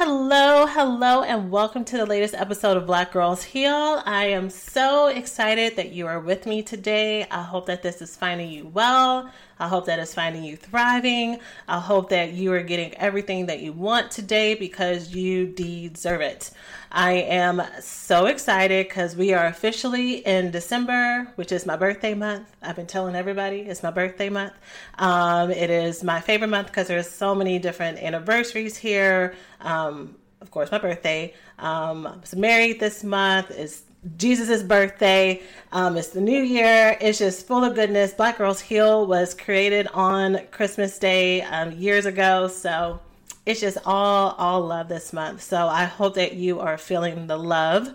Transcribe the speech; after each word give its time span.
Hello, 0.00 0.64
hello, 0.64 1.24
and 1.24 1.50
welcome 1.50 1.84
to 1.86 1.96
the 1.96 2.06
latest 2.06 2.32
episode 2.32 2.76
of 2.76 2.86
Black 2.86 3.10
Girls 3.10 3.42
Heal. 3.42 4.00
I 4.06 4.26
am 4.26 4.48
so 4.48 5.08
excited 5.08 5.74
that 5.74 5.90
you 5.90 6.06
are 6.06 6.20
with 6.20 6.46
me 6.46 6.62
today. 6.62 7.26
I 7.28 7.42
hope 7.42 7.66
that 7.66 7.82
this 7.82 8.00
is 8.00 8.14
finding 8.14 8.48
you 8.48 8.68
well. 8.68 9.28
I 9.58 9.66
hope 9.66 9.86
that 9.86 9.98
it's 9.98 10.14
finding 10.14 10.44
you 10.44 10.56
thriving. 10.56 11.40
I 11.66 11.80
hope 11.80 12.10
that 12.10 12.32
you 12.32 12.52
are 12.52 12.62
getting 12.62 12.94
everything 12.94 13.46
that 13.46 13.60
you 13.60 13.72
want 13.72 14.12
today 14.12 14.54
because 14.54 15.14
you 15.14 15.46
deserve 15.46 16.20
it. 16.20 16.52
I 16.92 17.12
am 17.14 17.60
so 17.80 18.26
excited 18.26 18.88
because 18.88 19.16
we 19.16 19.34
are 19.34 19.46
officially 19.46 20.18
in 20.18 20.52
December, 20.52 21.30
which 21.34 21.50
is 21.52 21.66
my 21.66 21.76
birthday 21.76 22.14
month. 22.14 22.48
I've 22.62 22.76
been 22.76 22.86
telling 22.86 23.16
everybody 23.16 23.60
it's 23.60 23.82
my 23.82 23.90
birthday 23.90 24.30
month. 24.30 24.54
Um, 24.96 25.50
it 25.50 25.70
is 25.70 26.04
my 26.04 26.20
favorite 26.20 26.48
month 26.48 26.68
because 26.68 26.86
there's 26.86 27.10
so 27.10 27.34
many 27.34 27.58
different 27.58 27.98
anniversaries 27.98 28.76
here. 28.76 29.34
Um, 29.60 30.16
of 30.40 30.50
course, 30.50 30.70
my 30.70 30.78
birthday. 30.78 31.34
Um, 31.58 32.06
I 32.06 32.16
was 32.16 32.34
married 32.36 32.80
this 32.80 33.02
month. 33.02 33.50
It's 33.50 33.82
Jesus' 34.16 34.62
birthday. 34.62 35.42
Um, 35.72 35.96
it's 35.96 36.08
the 36.08 36.20
new 36.20 36.42
year. 36.42 36.96
It's 37.00 37.18
just 37.18 37.46
full 37.46 37.64
of 37.64 37.74
goodness. 37.74 38.12
Black 38.14 38.38
Girls 38.38 38.60
Heal 38.60 39.06
was 39.06 39.34
created 39.34 39.88
on 39.88 40.40
Christmas 40.50 40.98
Day 40.98 41.42
um, 41.42 41.72
years 41.72 42.06
ago. 42.06 42.48
So 42.48 43.00
it's 43.44 43.60
just 43.60 43.78
all, 43.84 44.32
all 44.38 44.60
love 44.60 44.88
this 44.88 45.12
month. 45.12 45.42
So 45.42 45.66
I 45.66 45.84
hope 45.84 46.14
that 46.14 46.34
you 46.34 46.60
are 46.60 46.78
feeling 46.78 47.26
the 47.26 47.36
love. 47.36 47.94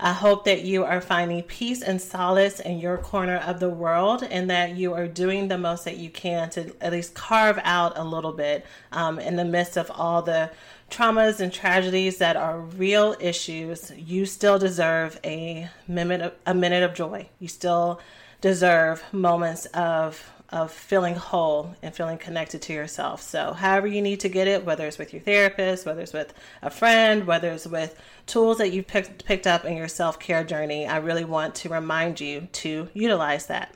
I 0.00 0.12
hope 0.12 0.44
that 0.46 0.62
you 0.62 0.84
are 0.84 1.00
finding 1.00 1.42
peace 1.44 1.80
and 1.82 2.00
solace 2.00 2.58
in 2.58 2.78
your 2.78 2.98
corner 2.98 3.36
of 3.36 3.60
the 3.60 3.70
world 3.70 4.24
and 4.24 4.50
that 4.50 4.76
you 4.76 4.92
are 4.92 5.06
doing 5.06 5.46
the 5.46 5.56
most 5.56 5.84
that 5.84 5.98
you 5.98 6.10
can 6.10 6.50
to 6.50 6.74
at 6.80 6.92
least 6.92 7.14
carve 7.14 7.60
out 7.62 7.96
a 7.96 8.02
little 8.02 8.32
bit 8.32 8.66
um, 8.90 9.20
in 9.20 9.36
the 9.36 9.44
midst 9.44 9.76
of 9.76 9.90
all 9.94 10.20
the 10.20 10.50
traumas 10.90 11.40
and 11.40 11.52
tragedies 11.52 12.18
that 12.18 12.36
are 12.36 12.60
real 12.60 13.16
issues, 13.20 13.92
you 13.96 14.26
still 14.26 14.58
deserve 14.58 15.18
a 15.24 15.68
minute 15.88 16.20
of, 16.20 16.32
a 16.46 16.54
minute 16.54 16.82
of 16.82 16.94
joy. 16.94 17.28
You 17.38 17.48
still 17.48 18.00
deserve 18.40 19.02
moments 19.12 19.66
of 19.66 20.30
of 20.50 20.70
feeling 20.70 21.16
whole 21.16 21.74
and 21.82 21.92
feeling 21.92 22.16
connected 22.16 22.62
to 22.62 22.72
yourself. 22.72 23.20
So, 23.20 23.54
however 23.54 23.88
you 23.88 24.00
need 24.00 24.20
to 24.20 24.28
get 24.28 24.46
it, 24.46 24.64
whether 24.64 24.86
it's 24.86 24.98
with 24.98 25.12
your 25.12 25.20
therapist, 25.20 25.84
whether 25.84 26.00
it's 26.00 26.12
with 26.12 26.32
a 26.62 26.70
friend, 26.70 27.26
whether 27.26 27.50
it's 27.50 27.66
with 27.66 28.00
tools 28.26 28.58
that 28.58 28.70
you've 28.70 28.86
picked, 28.86 29.24
picked 29.24 29.48
up 29.48 29.64
in 29.64 29.76
your 29.76 29.88
self 29.88 30.20
care 30.20 30.44
journey, 30.44 30.86
I 30.86 30.98
really 30.98 31.24
want 31.24 31.56
to 31.56 31.68
remind 31.68 32.20
you 32.20 32.48
to 32.52 32.88
utilize 32.94 33.46
that. 33.46 33.74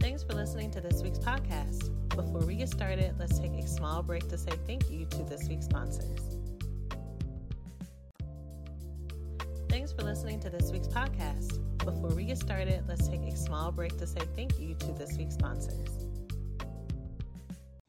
Thanks 0.00 0.22
for 0.22 0.34
listening 0.34 0.70
to 0.70 0.80
this 0.80 1.02
week's 1.02 1.18
podcast. 1.18 1.90
Before 2.10 2.44
we 2.46 2.56
get 2.56 2.68
started, 2.68 3.14
let's 3.18 3.38
take 3.38 3.52
a 3.52 3.66
small 3.66 4.02
break 4.02 4.28
to 4.28 4.38
say 4.38 4.52
thank 4.66 4.90
you 4.90 5.06
to 5.06 5.22
this 5.24 5.48
week's 5.48 5.66
sponsors. 5.66 6.36
Thanks 9.68 9.92
for 9.92 10.02
listening 10.02 10.40
to 10.40 10.50
this 10.50 10.70
week's 10.72 10.88
podcast. 10.88 11.58
Before 11.78 12.10
we 12.10 12.24
get 12.24 12.38
started, 12.38 12.84
let's 12.88 13.08
take 13.08 13.22
a 13.22 13.36
small 13.36 13.70
break 13.70 13.96
to 13.98 14.06
say 14.06 14.20
thank 14.34 14.58
you 14.58 14.74
to 14.74 14.92
this 14.92 15.16
week's 15.16 15.34
sponsors. 15.34 16.09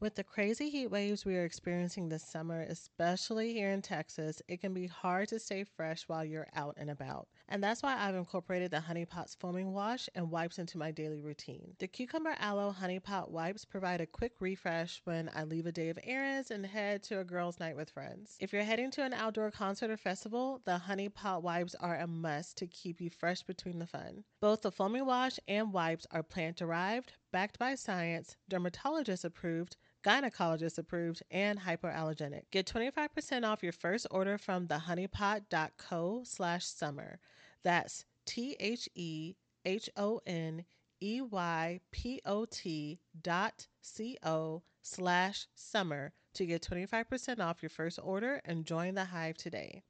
With 0.02 0.16
the 0.16 0.24
crazy 0.24 0.68
heat 0.68 0.88
waves 0.88 1.24
we 1.24 1.36
are 1.36 1.44
experiencing 1.44 2.08
this 2.08 2.24
summer, 2.24 2.62
especially 2.62 3.52
here 3.52 3.70
in 3.70 3.82
Texas, 3.82 4.42
it 4.48 4.60
can 4.60 4.74
be 4.74 4.88
hard 4.88 5.28
to 5.28 5.38
stay 5.38 5.62
fresh 5.62 6.08
while 6.08 6.24
you're 6.24 6.48
out 6.56 6.74
and 6.76 6.90
about. 6.90 7.28
And 7.48 7.62
that's 7.62 7.84
why 7.84 7.96
I've 7.96 8.16
incorporated 8.16 8.72
the 8.72 8.80
Honey 8.80 9.04
Pot's 9.04 9.36
foaming 9.36 9.72
wash 9.72 10.08
and 10.16 10.28
wipes 10.28 10.58
into 10.58 10.76
my 10.76 10.90
daily 10.90 11.20
routine. 11.20 11.76
The 11.78 11.86
Cucumber 11.86 12.34
Aloe 12.40 12.72
Honey 12.72 12.98
Pot 12.98 13.30
wipes 13.30 13.64
provide 13.64 14.00
a 14.00 14.06
quick 14.06 14.32
refresh 14.40 15.00
when 15.04 15.30
I 15.36 15.44
leave 15.44 15.66
a 15.66 15.72
day 15.72 15.88
of 15.88 16.00
errands 16.02 16.50
and 16.50 16.66
head 16.66 17.04
to 17.04 17.20
a 17.20 17.24
girls' 17.24 17.60
night 17.60 17.76
with 17.76 17.90
friends. 17.90 18.36
If 18.40 18.52
you're 18.52 18.64
heading 18.64 18.90
to 18.92 19.04
an 19.04 19.14
outdoor 19.14 19.52
concert 19.52 19.92
or 19.92 19.96
festival, 19.96 20.62
the 20.64 20.78
Honey 20.78 21.10
Pot 21.10 21.44
wipes 21.44 21.76
are 21.76 21.98
a 21.98 22.08
must 22.08 22.56
to 22.56 22.66
keep 22.66 23.00
you 23.00 23.08
fresh 23.08 23.44
between 23.44 23.78
the 23.78 23.86
fun. 23.86 24.24
Both 24.40 24.62
the 24.62 24.72
foaming 24.72 25.06
wash 25.06 25.38
and 25.46 25.72
wipes 25.72 26.08
are 26.10 26.24
plant 26.24 26.56
derived, 26.56 27.12
backed 27.30 27.60
by 27.60 27.76
science, 27.76 28.36
dermatologist 28.48 29.24
approved, 29.24 29.76
gynecologist 30.02 30.78
approved, 30.78 31.22
and 31.30 31.60
hypoallergenic. 31.60 32.42
Get 32.50 32.66
25% 32.66 33.44
off 33.44 33.62
your 33.62 33.72
first 33.72 34.06
order 34.10 34.38
from 34.38 34.66
thehoneypot.co 34.66 36.22
slash 36.24 36.66
summer. 36.66 37.18
That's 37.62 38.04
T-H-E-H-O-N-E-Y-P-O-T 38.26 39.38
dot 43.22 43.66
C-O 43.80 44.62
slash 44.82 45.46
summer 45.54 46.12
to 46.34 46.46
get 46.46 46.62
25% 46.62 47.40
off 47.40 47.62
your 47.62 47.70
first 47.70 47.98
order 48.02 48.40
and 48.44 48.64
join 48.64 48.94
the 48.94 49.04
hive 49.04 49.36
today. 49.36 49.82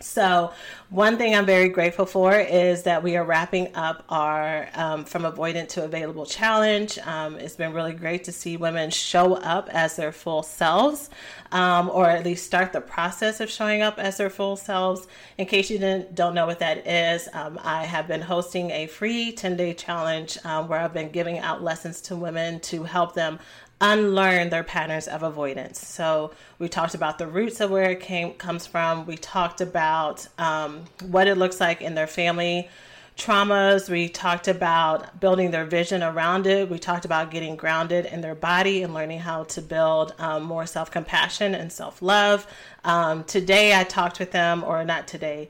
So, 0.00 0.52
one 0.90 1.16
thing 1.16 1.34
I'm 1.34 1.46
very 1.46 1.68
grateful 1.68 2.06
for 2.06 2.38
is 2.38 2.84
that 2.84 3.02
we 3.02 3.16
are 3.16 3.24
wrapping 3.24 3.74
up 3.74 4.04
our 4.08 4.68
um, 4.74 5.04
From 5.04 5.22
Avoidant 5.22 5.68
to 5.70 5.84
Available 5.84 6.26
challenge. 6.26 6.98
Um, 6.98 7.36
it's 7.38 7.56
been 7.56 7.72
really 7.72 7.94
great 7.94 8.22
to 8.24 8.32
see 8.32 8.56
women 8.56 8.90
show 8.90 9.34
up 9.34 9.68
as 9.70 9.96
their 9.96 10.12
full 10.12 10.42
selves, 10.42 11.10
um, 11.50 11.90
or 11.90 12.06
at 12.08 12.24
least 12.24 12.46
start 12.46 12.72
the 12.72 12.80
process 12.80 13.40
of 13.40 13.50
showing 13.50 13.82
up 13.82 13.98
as 13.98 14.18
their 14.18 14.30
full 14.30 14.56
selves. 14.56 15.06
In 15.38 15.46
case 15.46 15.70
you 15.70 15.78
didn't 15.78 16.14
don't 16.14 16.34
know 16.34 16.46
what 16.46 16.58
that 16.58 16.86
is, 16.86 17.28
um, 17.32 17.58
I 17.64 17.84
have 17.84 18.06
been 18.06 18.22
hosting 18.22 18.70
a 18.70 18.86
free 18.86 19.32
10 19.32 19.56
day 19.56 19.74
challenge 19.74 20.38
um, 20.44 20.68
where 20.68 20.78
I've 20.78 20.94
been 20.94 21.10
giving 21.10 21.38
out 21.38 21.62
lessons 21.62 22.00
to 22.02 22.16
women 22.16 22.60
to 22.60 22.84
help 22.84 23.14
them 23.14 23.38
unlearn 23.80 24.48
their 24.48 24.64
patterns 24.64 25.06
of 25.06 25.22
avoidance. 25.22 25.86
So 25.86 26.32
we 26.58 26.68
talked 26.68 26.94
about 26.94 27.18
the 27.18 27.26
roots 27.26 27.60
of 27.60 27.70
where 27.70 27.90
it 27.90 28.00
came 28.00 28.32
comes 28.34 28.66
from. 28.66 29.06
We 29.06 29.16
talked 29.16 29.60
about 29.60 30.26
um, 30.38 30.84
what 31.02 31.26
it 31.26 31.36
looks 31.36 31.60
like 31.60 31.82
in 31.82 31.94
their 31.94 32.06
family 32.06 32.68
traumas. 33.16 33.88
We 33.88 34.08
talked 34.08 34.48
about 34.48 35.20
building 35.20 35.50
their 35.50 35.64
vision 35.64 36.02
around 36.02 36.46
it. 36.46 36.70
We 36.70 36.78
talked 36.78 37.04
about 37.04 37.30
getting 37.30 37.56
grounded 37.56 38.06
in 38.06 38.20
their 38.20 38.34
body 38.34 38.82
and 38.82 38.94
learning 38.94 39.20
how 39.20 39.44
to 39.44 39.62
build 39.62 40.14
um, 40.18 40.42
more 40.42 40.66
self 40.66 40.90
compassion 40.90 41.54
and 41.54 41.72
self 41.72 42.00
love. 42.00 42.46
Um, 42.84 43.24
today, 43.24 43.78
I 43.78 43.84
talked 43.84 44.18
with 44.18 44.30
them, 44.30 44.62
or 44.64 44.84
not 44.84 45.08
today 45.08 45.48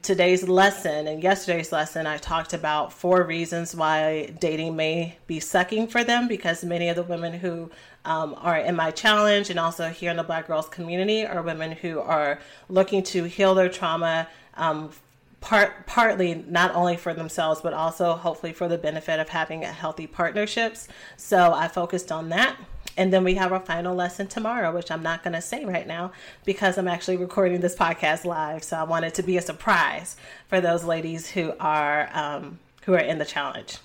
today's 0.00 0.48
lesson 0.48 1.06
and 1.06 1.22
yesterday's 1.22 1.72
lesson, 1.72 2.06
I 2.06 2.16
talked 2.16 2.54
about 2.54 2.92
four 2.92 3.22
reasons 3.24 3.74
why 3.74 4.34
dating 4.40 4.76
may 4.76 5.16
be 5.26 5.40
sucking 5.40 5.88
for 5.88 6.04
them 6.04 6.28
because 6.28 6.64
many 6.64 6.88
of 6.88 6.96
the 6.96 7.02
women 7.02 7.32
who 7.32 7.70
um, 8.04 8.34
are 8.38 8.56
in 8.56 8.74
my 8.74 8.90
challenge 8.90 9.50
and 9.50 9.58
also 9.58 9.88
here 9.88 10.10
in 10.10 10.16
the 10.16 10.22
Black 10.22 10.46
Girls 10.46 10.68
community 10.68 11.26
are 11.26 11.42
women 11.42 11.72
who 11.72 12.00
are 12.00 12.38
looking 12.68 13.02
to 13.04 13.24
heal 13.24 13.54
their 13.54 13.68
trauma. 13.68 14.28
Um, 14.54 14.90
part 15.42 15.86
partly 15.86 16.44
not 16.48 16.74
only 16.74 16.96
for 16.96 17.12
themselves 17.12 17.60
but 17.60 17.74
also 17.74 18.14
hopefully 18.14 18.52
for 18.52 18.68
the 18.68 18.78
benefit 18.78 19.20
of 19.20 19.28
having 19.28 19.62
healthy 19.62 20.06
partnerships 20.06 20.88
so 21.16 21.52
i 21.52 21.68
focused 21.68 22.10
on 22.10 22.30
that 22.30 22.56
and 22.96 23.12
then 23.12 23.24
we 23.24 23.34
have 23.34 23.52
our 23.52 23.60
final 23.60 23.94
lesson 23.94 24.26
tomorrow, 24.26 24.72
which 24.74 24.90
I'm 24.90 25.02
not 25.02 25.22
going 25.22 25.32
to 25.32 25.40
say 25.40 25.64
right 25.64 25.86
now 25.86 26.12
because 26.44 26.76
I'm 26.76 26.88
actually 26.88 27.16
recording 27.16 27.60
this 27.60 27.74
podcast 27.74 28.24
live. 28.24 28.62
So 28.62 28.76
I 28.76 28.82
want 28.82 29.04
it 29.04 29.14
to 29.14 29.22
be 29.22 29.36
a 29.36 29.42
surprise 29.42 30.16
for 30.48 30.60
those 30.60 30.84
ladies 30.84 31.30
who 31.30 31.54
are 31.58 32.10
um, 32.12 32.58
who 32.82 32.94
are 32.94 32.98
in 32.98 33.18
the 33.18 33.24
challenge. 33.24 33.78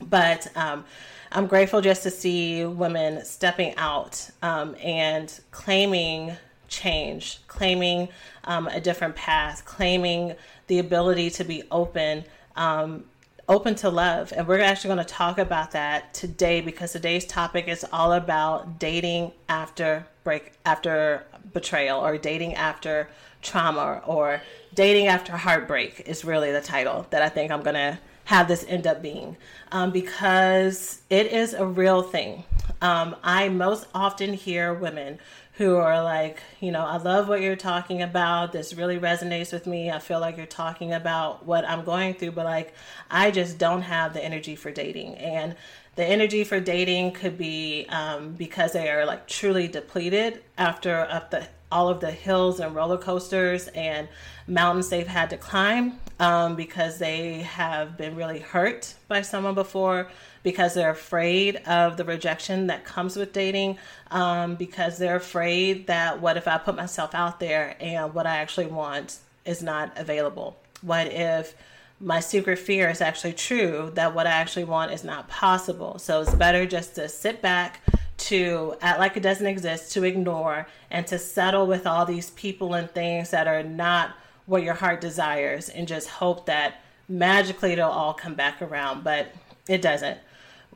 But 0.00 0.54
um, 0.56 0.84
I'm 1.32 1.46
grateful 1.46 1.80
just 1.80 2.02
to 2.02 2.10
see 2.10 2.64
women 2.64 3.24
stepping 3.24 3.74
out 3.76 4.30
um, 4.42 4.76
and 4.82 5.32
claiming 5.50 6.36
change, 6.68 7.40
claiming 7.48 8.08
um, 8.44 8.68
a 8.68 8.80
different 8.80 9.16
path, 9.16 9.64
claiming 9.64 10.34
the 10.68 10.78
ability 10.78 11.30
to 11.30 11.44
be 11.44 11.62
open 11.70 12.24
um, 12.56 13.04
open 13.48 13.74
to 13.74 13.88
love. 13.88 14.32
And 14.36 14.46
we're 14.46 14.60
actually 14.60 14.88
going 14.88 15.06
to 15.06 15.12
talk 15.12 15.38
about 15.38 15.70
that 15.72 16.12
today 16.12 16.60
because 16.60 16.92
today's 16.92 17.24
topic 17.24 17.66
is 17.66 17.84
all 17.92 18.12
about 18.12 18.78
dating 18.78 19.32
after 19.48 20.06
break, 20.22 20.52
after 20.66 21.24
betrayal, 21.54 21.98
or 22.00 22.18
dating 22.18 22.54
after 22.54 23.08
trauma, 23.40 24.02
or 24.06 24.42
dating 24.74 25.06
after 25.06 25.36
heartbreak 25.36 26.02
is 26.06 26.24
really 26.24 26.52
the 26.52 26.60
title 26.60 27.06
that 27.10 27.22
I 27.22 27.28
think 27.28 27.50
I'm 27.50 27.62
going 27.62 27.74
to 27.74 27.98
have 28.24 28.46
this 28.46 28.64
end 28.68 28.86
up 28.86 29.00
being 29.00 29.38
um, 29.72 29.90
because 29.90 31.00
it 31.08 31.32
is 31.32 31.54
a 31.54 31.64
real 31.64 32.02
thing. 32.02 32.44
Um, 32.82 33.16
I 33.22 33.48
most 33.48 33.86
often 33.94 34.34
hear 34.34 34.74
women 34.74 35.18
who 35.58 35.74
are 35.74 36.04
like, 36.04 36.40
you 36.60 36.70
know, 36.70 36.86
I 36.86 36.98
love 36.98 37.28
what 37.28 37.40
you're 37.40 37.56
talking 37.56 38.00
about. 38.00 38.52
This 38.52 38.74
really 38.74 38.96
resonates 38.96 39.52
with 39.52 39.66
me. 39.66 39.90
I 39.90 39.98
feel 39.98 40.20
like 40.20 40.36
you're 40.36 40.46
talking 40.46 40.92
about 40.92 41.44
what 41.44 41.68
I'm 41.68 41.84
going 41.84 42.14
through, 42.14 42.30
but 42.30 42.44
like, 42.44 42.74
I 43.10 43.32
just 43.32 43.58
don't 43.58 43.82
have 43.82 44.14
the 44.14 44.24
energy 44.24 44.54
for 44.54 44.70
dating. 44.70 45.16
And 45.16 45.56
the 45.96 46.04
energy 46.04 46.44
for 46.44 46.60
dating 46.60 47.10
could 47.10 47.36
be 47.36 47.86
um, 47.88 48.34
because 48.34 48.72
they 48.72 48.88
are 48.88 49.04
like 49.04 49.26
truly 49.26 49.66
depleted 49.66 50.44
after 50.56 51.00
up 51.10 51.32
the 51.32 51.48
all 51.70 51.88
of 51.88 52.00
the 52.00 52.10
hills 52.10 52.60
and 52.60 52.74
roller 52.74 52.96
coasters 52.96 53.68
and 53.68 54.08
mountains 54.46 54.88
they've 54.88 55.08
had 55.08 55.28
to 55.28 55.36
climb 55.36 55.98
um, 56.18 56.56
because 56.56 56.98
they 56.98 57.40
have 57.40 57.96
been 57.98 58.16
really 58.16 58.38
hurt 58.38 58.94
by 59.06 59.20
someone 59.20 59.54
before 59.54 60.08
because 60.42 60.74
they're 60.74 60.90
afraid 60.90 61.56
of 61.66 61.96
the 61.96 62.04
rejection 62.04 62.68
that 62.68 62.84
comes 62.84 63.16
with 63.16 63.32
dating, 63.32 63.78
um, 64.10 64.54
because 64.54 64.98
they're 64.98 65.16
afraid 65.16 65.86
that 65.86 66.20
what 66.20 66.36
if 66.36 66.48
I 66.48 66.58
put 66.58 66.76
myself 66.76 67.14
out 67.14 67.40
there 67.40 67.76
and 67.80 68.14
what 68.14 68.26
I 68.26 68.36
actually 68.36 68.66
want 68.66 69.18
is 69.44 69.62
not 69.62 69.92
available? 69.96 70.56
What 70.82 71.08
if 71.08 71.54
my 72.00 72.20
secret 72.20 72.58
fear 72.58 72.88
is 72.88 73.00
actually 73.00 73.32
true 73.32 73.90
that 73.94 74.14
what 74.14 74.26
I 74.26 74.30
actually 74.30 74.64
want 74.64 74.92
is 74.92 75.04
not 75.04 75.28
possible? 75.28 75.98
So 75.98 76.20
it's 76.20 76.34
better 76.34 76.66
just 76.66 76.94
to 76.94 77.08
sit 77.08 77.42
back, 77.42 77.80
to 78.18 78.76
act 78.80 78.98
like 78.98 79.16
it 79.16 79.22
doesn't 79.22 79.46
exist, 79.46 79.92
to 79.92 80.04
ignore, 80.04 80.66
and 80.90 81.06
to 81.08 81.18
settle 81.18 81.66
with 81.66 81.86
all 81.86 82.06
these 82.06 82.30
people 82.30 82.74
and 82.74 82.90
things 82.90 83.30
that 83.30 83.46
are 83.46 83.62
not 83.62 84.14
what 84.46 84.62
your 84.62 84.74
heart 84.74 85.00
desires 85.00 85.68
and 85.68 85.86
just 85.86 86.08
hope 86.08 86.46
that 86.46 86.80
magically 87.08 87.72
it'll 87.72 87.90
all 87.90 88.14
come 88.14 88.34
back 88.34 88.62
around. 88.62 89.04
But 89.04 89.32
it 89.68 89.82
doesn't 89.82 90.18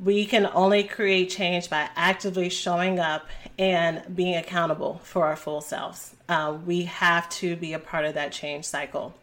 we 0.01 0.27
can 0.27 0.47
only 0.53 0.85
create 0.85 1.31
change 1.31 1.71
by 1.71 1.89
actively 1.97 2.49
showing 2.49 2.99
up 2.99 3.27
and 3.59 4.03
being 4.15 4.37
accountable 4.37 5.01
for 5.05 5.27
our 5.27 5.37
full 5.37 5.61
selves. 5.61 6.15
Uh, 6.29 6.57
we 6.65 6.85
have 6.85 7.29
to 7.29 7.57
be 7.57 7.73
a 7.73 7.79
part 7.79 8.05
of 8.05 8.15
that 8.15 8.33
change 8.33 8.65
cycle. 8.65 9.15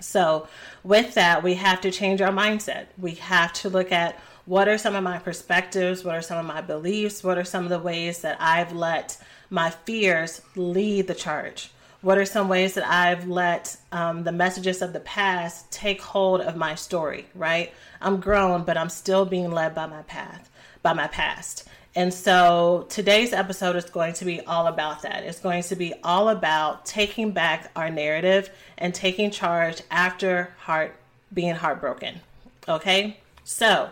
So, 0.00 0.48
with 0.82 1.14
that, 1.14 1.42
we 1.42 1.54
have 1.54 1.80
to 1.82 1.90
change 1.90 2.20
our 2.20 2.32
mindset. 2.32 2.86
We 2.98 3.12
have 3.12 3.52
to 3.54 3.68
look 3.68 3.92
at 3.92 4.18
what 4.44 4.68
are 4.68 4.78
some 4.78 4.96
of 4.96 5.04
my 5.04 5.18
perspectives, 5.18 6.02
what 6.02 6.16
are 6.16 6.22
some 6.22 6.38
of 6.38 6.46
my 6.46 6.60
beliefs, 6.60 7.22
what 7.22 7.38
are 7.38 7.44
some 7.44 7.64
of 7.64 7.70
the 7.70 7.78
ways 7.78 8.22
that 8.22 8.36
I've 8.40 8.72
let 8.72 9.16
my 9.48 9.70
fears 9.70 10.42
lead 10.56 11.06
the 11.06 11.14
charge. 11.14 11.70
What 12.02 12.18
are 12.18 12.24
some 12.24 12.48
ways 12.48 12.74
that 12.74 12.86
I've 12.86 13.28
let 13.28 13.76
um, 13.92 14.24
the 14.24 14.32
messages 14.32 14.82
of 14.82 14.92
the 14.92 15.00
past 15.00 15.70
take 15.70 16.02
hold 16.02 16.40
of 16.40 16.56
my 16.56 16.74
story, 16.74 17.26
right? 17.34 17.72
I'm 18.00 18.18
grown, 18.18 18.64
but 18.64 18.76
I'm 18.76 18.88
still 18.88 19.24
being 19.24 19.52
led 19.52 19.72
by 19.74 19.86
my 19.86 20.02
path, 20.02 20.50
by 20.82 20.94
my 20.94 21.06
past. 21.06 21.68
And 21.94 22.12
so 22.12 22.86
today's 22.88 23.32
episode 23.32 23.76
is 23.76 23.84
going 23.84 24.14
to 24.14 24.24
be 24.24 24.40
all 24.40 24.66
about 24.66 25.02
that. 25.02 25.22
It's 25.22 25.38
going 25.38 25.62
to 25.64 25.76
be 25.76 25.94
all 26.02 26.30
about 26.30 26.86
taking 26.86 27.30
back 27.30 27.70
our 27.76 27.88
narrative 27.88 28.50
and 28.78 28.92
taking 28.92 29.30
charge 29.30 29.82
after 29.90 30.54
heart 30.58 30.96
being 31.32 31.54
heartbroken. 31.54 32.20
Okay? 32.68 33.18
So, 33.44 33.90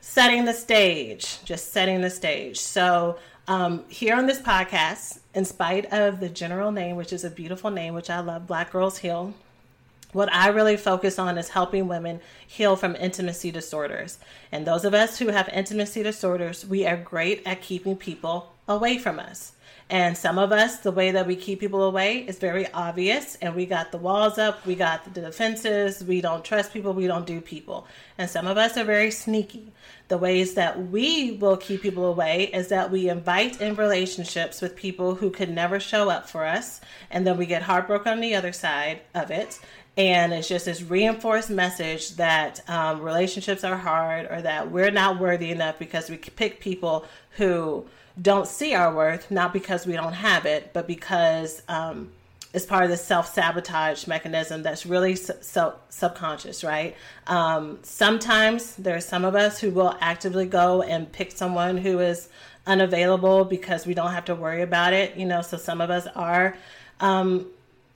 setting 0.00 0.44
the 0.44 0.52
stage, 0.52 1.42
just 1.44 1.72
setting 1.72 2.00
the 2.00 2.10
stage. 2.10 2.58
So, 2.60 3.18
um, 3.50 3.82
here 3.88 4.14
on 4.14 4.26
this 4.26 4.40
podcast, 4.40 5.18
in 5.34 5.44
spite 5.44 5.92
of 5.92 6.20
the 6.20 6.28
general 6.28 6.70
name, 6.70 6.94
which 6.94 7.12
is 7.12 7.24
a 7.24 7.30
beautiful 7.30 7.68
name, 7.68 7.94
which 7.94 8.08
I 8.08 8.20
love, 8.20 8.46
Black 8.46 8.70
Girls 8.70 8.98
Heal, 8.98 9.34
what 10.12 10.32
I 10.32 10.50
really 10.50 10.76
focus 10.76 11.18
on 11.18 11.36
is 11.36 11.48
helping 11.48 11.88
women 11.88 12.20
heal 12.46 12.76
from 12.76 12.94
intimacy 12.94 13.50
disorders. 13.50 14.18
And 14.52 14.64
those 14.64 14.84
of 14.84 14.94
us 14.94 15.18
who 15.18 15.28
have 15.28 15.48
intimacy 15.48 16.04
disorders, 16.04 16.64
we 16.64 16.86
are 16.86 16.96
great 16.96 17.42
at 17.44 17.60
keeping 17.60 17.96
people 17.96 18.52
away 18.68 18.98
from 18.98 19.18
us. 19.18 19.50
And 19.90 20.16
some 20.16 20.38
of 20.38 20.52
us, 20.52 20.78
the 20.78 20.92
way 20.92 21.10
that 21.10 21.26
we 21.26 21.34
keep 21.34 21.58
people 21.58 21.82
away 21.82 22.18
is 22.18 22.38
very 22.38 22.72
obvious. 22.72 23.34
And 23.42 23.56
we 23.56 23.66
got 23.66 23.90
the 23.90 23.98
walls 23.98 24.38
up, 24.38 24.64
we 24.64 24.76
got 24.76 25.02
the 25.12 25.20
defenses, 25.20 26.04
we 26.04 26.20
don't 26.20 26.44
trust 26.44 26.72
people, 26.72 26.92
we 26.92 27.08
don't 27.08 27.26
do 27.26 27.40
people. 27.40 27.88
And 28.16 28.30
some 28.30 28.46
of 28.46 28.56
us 28.56 28.76
are 28.76 28.84
very 28.84 29.10
sneaky. 29.10 29.72
The 30.06 30.16
ways 30.16 30.54
that 30.54 30.80
we 30.90 31.32
will 31.32 31.56
keep 31.56 31.82
people 31.82 32.06
away 32.06 32.44
is 32.54 32.68
that 32.68 32.92
we 32.92 33.08
invite 33.08 33.60
in 33.60 33.74
relationships 33.74 34.62
with 34.62 34.76
people 34.76 35.16
who 35.16 35.28
could 35.28 35.50
never 35.50 35.80
show 35.80 36.08
up 36.08 36.28
for 36.28 36.46
us. 36.46 36.80
And 37.10 37.26
then 37.26 37.36
we 37.36 37.46
get 37.46 37.62
heartbroken 37.62 38.12
on 38.12 38.20
the 38.20 38.36
other 38.36 38.52
side 38.52 39.00
of 39.12 39.32
it. 39.32 39.58
And 39.96 40.32
it's 40.32 40.48
just 40.48 40.66
this 40.66 40.82
reinforced 40.82 41.50
message 41.50 42.10
that 42.10 42.60
um, 42.70 43.02
relationships 43.02 43.64
are 43.64 43.76
hard 43.76 44.28
or 44.30 44.40
that 44.40 44.70
we're 44.70 44.92
not 44.92 45.18
worthy 45.18 45.50
enough 45.50 45.80
because 45.80 46.08
we 46.08 46.16
pick 46.16 46.60
people 46.60 47.06
who 47.32 47.86
don't 48.20 48.46
see 48.46 48.74
our 48.74 48.94
worth, 48.94 49.30
not 49.30 49.52
because 49.52 49.86
we 49.86 49.94
don't 49.94 50.12
have 50.12 50.46
it, 50.46 50.72
but 50.72 50.86
because 50.86 51.62
um, 51.68 52.10
it's 52.52 52.66
part 52.66 52.84
of 52.84 52.90
the 52.90 52.96
self 52.96 53.32
sabotage 53.32 54.06
mechanism 54.06 54.62
that's 54.62 54.84
really 54.84 55.14
su- 55.16 55.72
subconscious, 55.88 56.64
right? 56.64 56.96
Um, 57.26 57.78
sometimes 57.82 58.74
there 58.76 58.96
are 58.96 59.00
some 59.00 59.24
of 59.24 59.34
us 59.34 59.60
who 59.60 59.70
will 59.70 59.96
actively 60.00 60.46
go 60.46 60.82
and 60.82 61.10
pick 61.10 61.32
someone 61.32 61.76
who 61.76 62.00
is 62.00 62.28
unavailable 62.66 63.44
because 63.44 63.86
we 63.86 63.94
don't 63.94 64.12
have 64.12 64.24
to 64.26 64.34
worry 64.34 64.62
about 64.62 64.92
it, 64.92 65.16
you 65.16 65.26
know. 65.26 65.42
So 65.42 65.56
some 65.56 65.80
of 65.80 65.90
us 65.90 66.06
are 66.14 66.56
um, 67.00 67.46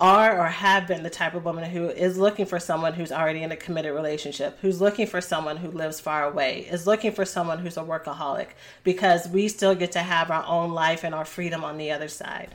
are 0.05 0.39
or 0.39 0.49
have 0.49 0.87
been 0.87 1.03
the 1.03 1.09
type 1.09 1.33
of 1.33 1.47
woman 1.47 1.65
who 1.71 1.89
is 1.89 2.19
looking 2.19 2.45
for 2.45 2.61
someone 2.61 2.93
who's 2.93 3.11
already 3.11 3.43
in 3.43 3.51
a 3.51 3.57
committed 3.57 3.95
relationship, 3.95 4.59
who's 4.61 4.79
looking 4.79 5.07
for 5.07 5.23
someone 5.23 5.57
who 5.57 5.71
lives 5.71 5.99
far 5.99 6.25
away, 6.31 6.69
is 6.71 6.87
looking 6.87 7.11
for 7.11 7.25
someone 7.25 7.59
who's 7.59 7.79
a 7.79 7.83
workaholic, 7.83 8.49
because 8.83 9.27
we 9.29 9.49
still 9.49 9.75
get 9.75 9.93
to 9.93 10.01
have 10.01 10.31
our 10.31 10.45
own 10.47 10.73
life 10.73 11.05
and 11.05 11.15
our 11.15 11.25
freedom 11.25 11.65
on 11.65 11.79
the 11.79 11.91
other 11.91 12.09
side. 12.09 12.55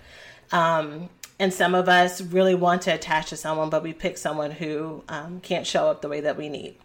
Um, 0.52 1.10
and 1.40 1.52
some 1.52 1.74
of 1.74 1.90
us 1.90 2.22
really 2.22 2.54
want 2.54 2.84
to 2.84 2.94
attach 2.94 3.30
to 3.30 3.36
someone, 3.36 3.72
but 3.72 3.82
we 3.82 3.94
pick 3.94 4.20
someone 4.20 4.52
who 4.52 5.04
um, 5.10 5.40
can't 5.40 5.66
show 5.66 5.88
up 5.88 6.04
the 6.04 6.10
way 6.10 6.22
that 6.22 6.38
we 6.38 6.50
need. 6.50 6.76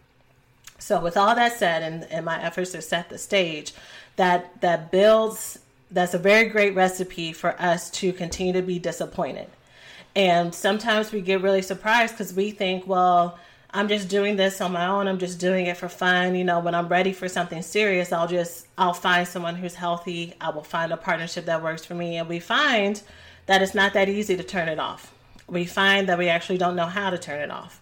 So, 0.79 0.99
with 0.99 1.15
all 1.15 1.35
that 1.35 1.59
said, 1.59 1.83
and, 1.83 2.05
and 2.05 2.25
my 2.25 2.41
efforts 2.41 2.71
to 2.71 2.81
set 2.81 3.09
the 3.09 3.19
stage, 3.19 3.73
that 4.15 4.61
that 4.61 4.91
builds 4.91 5.59
that's 5.91 6.15
a 6.15 6.17
very 6.17 6.49
great 6.49 6.73
recipe 6.73 7.33
for 7.33 7.59
us 7.61 7.91
to 7.91 8.11
continue 8.11 8.53
to 8.53 8.63
be 8.63 8.79
disappointed 8.79 9.47
and 10.15 10.55
sometimes 10.55 11.11
we 11.11 11.21
get 11.21 11.41
really 11.41 11.61
surprised 11.61 12.13
because 12.13 12.33
we 12.33 12.51
think, 12.51 12.87
well, 12.87 13.37
I'm 13.71 13.89
just 13.89 14.07
doing 14.07 14.37
this 14.37 14.61
on 14.61 14.71
my 14.71 14.87
own. 14.87 15.07
I'm 15.09 15.17
just 15.17 15.37
doing 15.37 15.65
it 15.65 15.75
for 15.75 15.89
fun. 15.89 16.33
You 16.35 16.45
know, 16.45 16.61
when 16.61 16.73
I'm 16.73 16.87
ready 16.87 17.11
for 17.11 17.27
something 17.27 17.61
serious, 17.61 18.13
I'll 18.13 18.27
just 18.27 18.67
I'll 18.77 18.93
find 18.93 19.27
someone 19.27 19.55
who's 19.55 19.75
healthy. 19.75 20.33
I 20.39 20.51
will 20.51 20.63
find 20.63 20.93
a 20.93 20.97
partnership 20.97 21.45
that 21.45 21.61
works 21.61 21.83
for 21.83 21.93
me. 21.93 22.15
And 22.15 22.29
we 22.29 22.39
find 22.39 23.01
that 23.47 23.61
it's 23.61 23.75
not 23.75 23.93
that 23.93 24.07
easy 24.07 24.37
to 24.37 24.43
turn 24.43 24.69
it 24.69 24.79
off. 24.79 25.13
We 25.47 25.65
find 25.65 26.07
that 26.07 26.17
we 26.17 26.29
actually 26.29 26.57
don't 26.57 26.77
know 26.77 26.85
how 26.85 27.09
to 27.09 27.17
turn 27.17 27.41
it 27.41 27.51
off. 27.51 27.81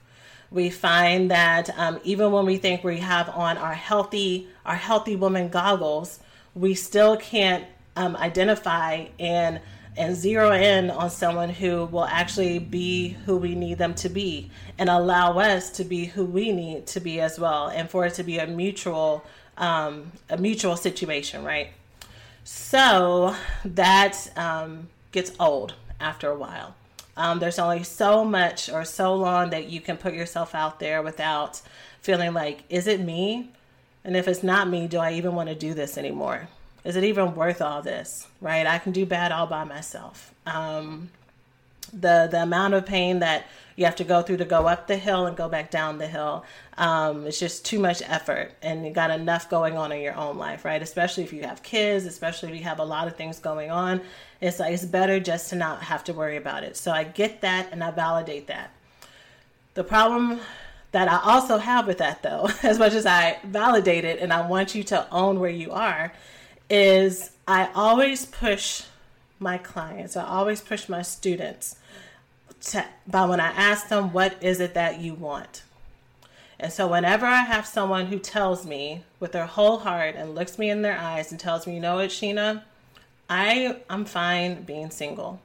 We 0.50 0.72
find 0.72 1.30
that 1.30 1.70
um, 1.78 2.00
even 2.04 2.32
when 2.32 2.48
we 2.48 2.58
think 2.58 2.84
we 2.84 2.98
have 2.98 3.30
on 3.30 3.60
our 3.60 3.75
healthy 3.75 4.48
our 4.66 4.75
healthy 4.75 5.16
woman 5.16 5.50
goggles, 5.50 6.20
we 6.56 6.74
still 6.74 7.18
can't 7.18 7.66
um, 7.96 8.16
identify 8.16 9.06
and 9.20 9.62
and 9.96 10.16
zero 10.16 10.52
in 10.52 10.90
on 10.90 11.10
someone 11.10 11.50
who 11.50 11.86
will 11.86 12.06
actually 12.06 12.60
be 12.60 13.10
who 13.26 13.38
we 13.38 13.56
need 13.56 13.78
them 13.78 13.94
to 13.94 14.10
be 14.10 14.50
and 14.78 14.90
allow 14.90 15.38
us 15.38 15.70
to 15.70 15.84
be 15.84 16.06
who 16.06 16.26
we 16.26 16.52
need 16.52 16.88
to 16.88 17.00
be 17.00 17.20
as 17.20 17.40
well 17.40 17.68
and 17.70 17.90
for 17.90 18.06
it 18.06 18.14
to 18.16 18.24
be 18.24 18.40
a 18.40 18.48
mutual 18.48 19.24
um, 19.58 20.12
a 20.30 20.38
mutual 20.38 20.76
situation 20.76 21.44
right? 21.44 21.70
So 22.44 23.36
that 23.64 24.32
um, 24.36 24.90
gets 25.12 25.32
old 25.40 25.76
after 26.00 26.30
a 26.30 26.36
while. 26.36 26.76
Um, 27.16 27.40
there's 27.40 27.60
only 27.60 27.84
so 27.84 28.26
much 28.26 28.70
or 28.70 28.84
so 28.84 29.14
long 29.16 29.52
that 29.52 29.70
you 29.70 29.80
can 29.80 29.98
put 29.98 30.14
yourself 30.14 30.56
out 30.56 30.80
there 30.80 31.02
without 31.04 31.62
feeling 32.02 32.34
like 32.34 32.64
is 32.70 32.88
it 32.88 33.00
me? 33.00 33.52
And 34.04 34.18
if 34.18 34.28
it's 34.28 34.44
not 34.44 34.68
me 34.68 34.88
do 34.88 34.98
i 34.98 35.14
even 35.14 35.34
want 35.36 35.50
to 35.50 35.56
do 35.56 35.74
this 35.74 35.98
anymore 35.98 36.50
is 36.84 36.96
it 36.96 37.04
even 37.04 37.36
worth 37.36 37.62
all 37.62 37.82
this 37.82 38.28
right? 38.42 38.68
I 38.68 38.78
can 38.78 38.92
do 38.92 39.06
bad 39.06 39.32
all 39.32 39.48
by 39.48 39.63
myself. 39.63 40.34
Um, 40.46 41.10
the 41.92 42.28
the 42.30 42.42
amount 42.42 42.74
of 42.74 42.86
pain 42.86 43.20
that 43.20 43.46
you 43.75 43.86
have 43.86 43.96
to 43.96 44.04
go 44.04 44.22
through 44.22 44.38
to 44.38 44.46
go 44.46 44.68
up 44.68 44.88
the 44.88 44.98
hill 44.98 45.25
and 45.25 45.36
go 45.36 45.50
back 45.50 45.72
down 45.72 45.98
the 45.98 46.08
hill 46.08 46.44
um, 46.78 47.28
it's 47.28 47.40
just 47.40 47.66
too 47.66 47.78
much 47.80 48.02
effort 48.06 48.52
and 48.62 48.86
you 48.86 48.92
got 48.92 49.12
enough 49.12 49.50
going 49.50 49.78
on 49.78 49.92
in 49.92 50.02
your 50.02 50.16
own 50.16 50.38
life 50.38 50.66
right? 50.66 50.82
Especially 50.82 51.24
if 51.24 51.32
you 51.32 51.44
have 51.44 51.62
kids 51.62 52.06
especially 52.06 52.50
if 52.50 52.56
you 52.56 52.63
have 52.63 52.80
a 52.80 52.84
lot 52.84 53.08
of 53.08 53.16
things 53.16 53.40
going 53.40 53.70
on 53.70 54.02
it's 54.42 54.60
like 54.60 54.74
it's 54.74 54.86
better 54.86 55.20
just 55.20 55.50
to 55.50 55.56
not 55.56 55.84
have 55.84 56.04
to 56.06 56.13
worry 56.13 56.38
about 56.38 56.63
it. 56.63 56.75
So 56.78 56.92
i 56.92 57.04
get 57.04 57.42
that 57.42 57.70
and 57.72 57.84
i 57.84 57.92
validate 57.92 58.48
that. 58.48 58.72
The 59.75 59.84
problem 59.84 60.40
that 60.92 61.08
I 61.08 61.20
also 61.24 61.58
have 61.58 61.86
with 61.86 62.00
that 62.00 62.24
though, 62.24 62.50
as 62.63 62.80
much 62.80 62.94
as 62.94 63.06
I 63.06 63.40
validate 63.44 64.06
it 64.06 64.20
and 64.20 64.34
I 64.34 64.48
want 64.48 64.74
you 64.74 64.84
to 64.86 65.08
own 65.12 65.40
where 65.40 65.50
you 65.50 65.72
are, 65.72 66.13
is 66.70 67.32
I 67.48 67.70
always 67.75 68.25
push 68.25 68.84
my 69.39 69.58
clients, 69.58 70.15
I 70.15 70.25
always 70.25 70.62
push 70.62 70.88
my 70.88 71.01
students 71.01 71.75
to, 72.67 72.86
by 73.08 73.25
when 73.25 73.39
I 73.39 73.48
ask 73.48 73.89
them, 73.89 74.13
what 74.13 74.41
is 74.41 74.60
it 74.60 74.74
that 74.74 75.00
you 75.00 75.13
want? 75.13 75.63
And 76.60 76.72
so 76.72 76.88
whenever 76.88 77.25
I 77.25 77.41
have 77.41 77.65
someone 77.65 78.05
who 78.05 78.20
tells 78.20 78.65
me 78.65 79.03
with 79.20 79.34
their 79.34 79.48
whole 79.48 79.79
heart 79.79 80.15
and 80.15 80.34
looks 80.34 80.58
me 80.58 80.70
in 80.70 80.82
their 80.82 80.98
eyes 80.98 81.32
and 81.32 81.39
tells 81.39 81.67
me, 81.67 81.75
you 81.75 81.82
know 81.82 81.96
what, 81.96 82.10
Sheena, 82.10 82.63
I 83.29 83.77
I'm 83.89 84.05
fine 84.05 84.63
being 84.63 84.89
single 84.89 85.41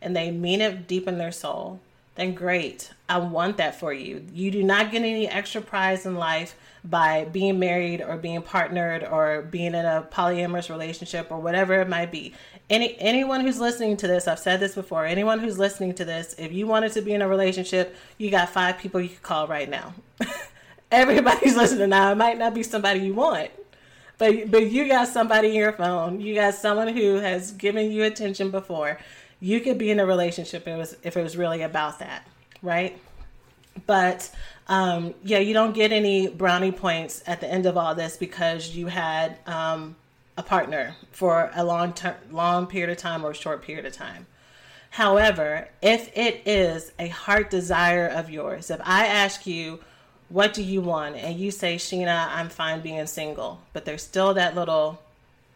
and 0.00 0.16
they 0.16 0.30
mean 0.30 0.60
it 0.60 0.86
deep 0.86 1.08
in 1.08 1.18
their 1.18 1.32
soul, 1.32 1.80
then 2.14 2.34
great. 2.34 2.92
I 3.08 3.18
want 3.18 3.56
that 3.56 3.78
for 3.78 3.92
you. 3.92 4.24
You 4.32 4.50
do 4.50 4.62
not 4.62 4.90
get 4.90 5.02
any 5.02 5.28
extra 5.28 5.60
prize 5.60 6.06
in 6.06 6.14
life 6.14 6.54
by 6.84 7.24
being 7.24 7.58
married 7.58 8.02
or 8.02 8.18
being 8.18 8.42
partnered 8.42 9.04
or 9.04 9.42
being 9.42 9.74
in 9.74 9.86
a 9.86 10.06
polyamorous 10.10 10.68
relationship 10.68 11.28
or 11.30 11.38
whatever 11.40 11.80
it 11.80 11.88
might 11.88 12.12
be. 12.12 12.34
Any 12.68 12.96
anyone 12.98 13.40
who's 13.40 13.58
listening 13.58 13.96
to 13.98 14.06
this, 14.06 14.28
I've 14.28 14.38
said 14.38 14.60
this 14.60 14.74
before, 14.74 15.06
anyone 15.06 15.38
who's 15.38 15.58
listening 15.58 15.94
to 15.94 16.04
this, 16.04 16.34
if 16.38 16.52
you 16.52 16.66
wanted 16.66 16.92
to 16.92 17.02
be 17.02 17.14
in 17.14 17.22
a 17.22 17.28
relationship, 17.28 17.96
you 18.18 18.30
got 18.30 18.50
five 18.50 18.78
people 18.78 19.00
you 19.00 19.08
could 19.08 19.22
call 19.22 19.46
right 19.46 19.68
now. 19.68 19.94
Everybody's 20.90 21.56
listening 21.56 21.88
now. 21.88 22.12
It 22.12 22.16
might 22.16 22.38
not 22.38 22.54
be 22.54 22.62
somebody 22.62 23.00
you 23.00 23.14
want. 23.14 23.50
But 24.18 24.50
but 24.50 24.70
you 24.70 24.86
got 24.86 25.08
somebody 25.08 25.48
in 25.48 25.54
your 25.54 25.72
phone. 25.72 26.20
You 26.20 26.34
got 26.34 26.54
someone 26.54 26.88
who 26.88 27.16
has 27.16 27.52
given 27.52 27.90
you 27.90 28.04
attention 28.04 28.50
before. 28.50 28.98
You 29.40 29.60
could 29.60 29.78
be 29.78 29.90
in 29.90 30.00
a 30.00 30.06
relationship 30.06 30.62
if 30.62 30.68
it 30.68 30.76
was 30.76 30.96
if 31.02 31.16
it 31.16 31.22
was 31.22 31.36
really 31.36 31.62
about 31.62 31.98
that, 31.98 32.26
right? 32.62 32.98
But 33.86 34.30
um, 34.68 35.14
yeah, 35.22 35.38
you 35.38 35.52
don't 35.52 35.74
get 35.74 35.92
any 35.92 36.28
brownie 36.28 36.72
points 36.72 37.22
at 37.26 37.40
the 37.40 37.50
end 37.50 37.66
of 37.66 37.76
all 37.76 37.94
this 37.94 38.16
because 38.16 38.74
you 38.74 38.86
had 38.86 39.36
um, 39.46 39.96
a 40.36 40.42
partner 40.42 40.96
for 41.12 41.50
a 41.54 41.64
long 41.64 41.92
term, 41.92 42.14
long 42.30 42.66
period 42.66 42.90
of 42.90 42.96
time 42.96 43.24
or 43.24 43.32
a 43.32 43.34
short 43.34 43.62
period 43.62 43.84
of 43.84 43.92
time. 43.92 44.26
However, 44.90 45.68
if 45.82 46.16
it 46.16 46.42
is 46.46 46.92
a 46.98 47.08
heart 47.08 47.50
desire 47.50 48.06
of 48.06 48.30
yours, 48.30 48.70
if 48.70 48.80
I 48.84 49.06
ask 49.06 49.46
you, 49.46 49.80
what 50.28 50.54
do 50.54 50.62
you 50.62 50.80
want? 50.80 51.16
And 51.16 51.38
you 51.38 51.50
say, 51.50 51.76
Sheena, 51.76 52.28
I'm 52.30 52.48
fine 52.48 52.80
being 52.80 53.06
single, 53.06 53.60
but 53.72 53.84
there's 53.84 54.02
still 54.02 54.34
that 54.34 54.54
little 54.54 55.02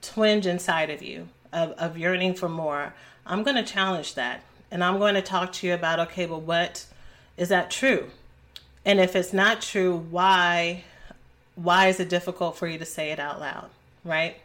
twinge 0.03 0.47
inside 0.47 0.91
of 0.91 1.03
you 1.03 1.29
of, 1.53 1.71
of 1.73 1.97
yearning 1.97 2.35
for 2.35 2.49
more. 2.49 2.95
I'm 3.25 3.43
going 3.43 3.57
to 3.57 3.63
challenge 3.63 4.15
that. 4.15 4.43
And 4.71 4.85
I'm 4.85 4.99
going 4.99 5.15
to 5.15 5.23
talk 5.23 5.53
to 5.55 5.67
you 5.67 5.73
about, 5.73 5.99
okay, 6.01 6.27
well, 6.27 6.41
what 6.41 6.85
is 7.37 7.49
that 7.49 7.71
true? 7.71 8.11
And 8.89 9.01
if 9.01 9.15
it's 9.15 9.35
not 9.35 9.61
true, 9.61 9.99
why 9.99 10.83
why 11.57 11.89
is 11.89 12.01
it 12.01 12.09
difficult 12.09 12.57
for 12.57 12.67
you 12.67 12.79
to 12.79 12.87
say 12.87 13.11
it 13.11 13.19
out 13.19 13.39
loud, 13.39 13.69
right? 14.03 14.37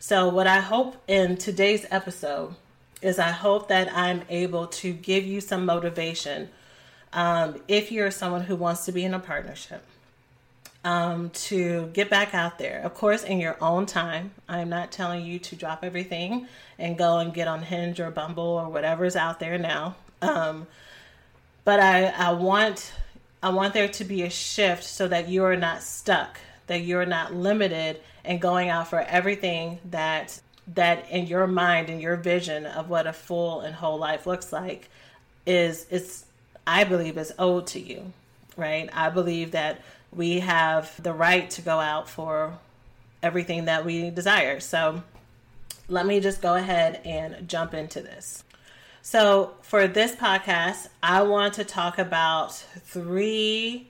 So 0.00 0.28
what 0.28 0.48
I 0.48 0.58
hope 0.58 0.96
in 1.06 1.36
today's 1.36 1.86
episode 1.90 2.56
is 3.00 3.20
I 3.20 3.30
hope 3.30 3.68
that 3.68 3.88
I'm 3.94 4.22
able 4.28 4.66
to 4.66 4.92
give 4.92 5.24
you 5.24 5.40
some 5.40 5.64
motivation 5.64 6.48
um, 7.12 7.60
if 7.68 7.92
you're 7.92 8.10
someone 8.10 8.42
who 8.42 8.56
wants 8.56 8.84
to 8.86 8.92
be 8.92 9.04
in 9.04 9.14
a 9.14 9.20
partnership 9.20 9.84
um, 10.84 11.30
to 11.30 11.86
get 11.92 12.10
back 12.10 12.34
out 12.34 12.58
there. 12.58 12.80
Of 12.80 12.94
course, 12.94 13.22
in 13.22 13.38
your 13.38 13.56
own 13.62 13.86
time. 13.86 14.32
I'm 14.48 14.70
not 14.70 14.90
telling 14.90 15.24
you 15.24 15.38
to 15.38 15.54
drop 15.54 15.84
everything 15.84 16.48
and 16.80 16.98
go 16.98 17.18
and 17.18 17.32
get 17.32 17.46
on 17.46 17.62
Hinge 17.62 18.00
or 18.00 18.10
Bumble 18.10 18.42
or 18.42 18.68
whatever's 18.70 19.14
out 19.14 19.38
there 19.38 19.56
now. 19.56 19.94
Um, 20.20 20.66
but 21.64 21.78
I, 21.78 22.06
I 22.06 22.32
want 22.32 22.92
I 23.42 23.50
want 23.50 23.74
there 23.74 23.88
to 23.88 24.04
be 24.04 24.22
a 24.22 24.30
shift 24.30 24.84
so 24.84 25.06
that 25.08 25.28
you 25.28 25.44
are 25.44 25.56
not 25.56 25.82
stuck, 25.82 26.40
that 26.66 26.82
you're 26.82 27.06
not 27.06 27.34
limited 27.34 28.00
and 28.24 28.40
going 28.40 28.68
out 28.68 28.88
for 28.88 29.00
everything 29.00 29.78
that 29.90 30.40
that 30.74 31.08
in 31.10 31.26
your 31.26 31.46
mind 31.46 31.88
and 31.88 32.02
your 32.02 32.16
vision 32.16 32.66
of 32.66 32.90
what 32.90 33.06
a 33.06 33.12
full 33.12 33.60
and 33.60 33.74
whole 33.74 33.98
life 33.98 34.26
looks 34.26 34.52
like 34.52 34.90
is 35.46 35.86
is 35.90 36.24
I 36.66 36.84
believe 36.84 37.16
is 37.16 37.32
owed 37.38 37.68
to 37.68 37.80
you, 37.80 38.12
right? 38.56 38.90
I 38.92 39.08
believe 39.08 39.52
that 39.52 39.80
we 40.12 40.40
have 40.40 41.02
the 41.02 41.12
right 41.12 41.48
to 41.50 41.62
go 41.62 41.78
out 41.78 42.08
for 42.08 42.58
everything 43.22 43.66
that 43.66 43.84
we 43.84 44.10
desire. 44.10 44.60
So 44.60 45.02
let 45.88 46.06
me 46.06 46.20
just 46.20 46.42
go 46.42 46.54
ahead 46.54 47.00
and 47.04 47.48
jump 47.48 47.72
into 47.72 48.00
this. 48.00 48.44
So, 49.10 49.54
for 49.62 49.88
this 49.88 50.14
podcast, 50.14 50.88
I 51.02 51.22
want 51.22 51.54
to 51.54 51.64
talk 51.64 51.96
about 51.96 52.52
three 52.52 53.88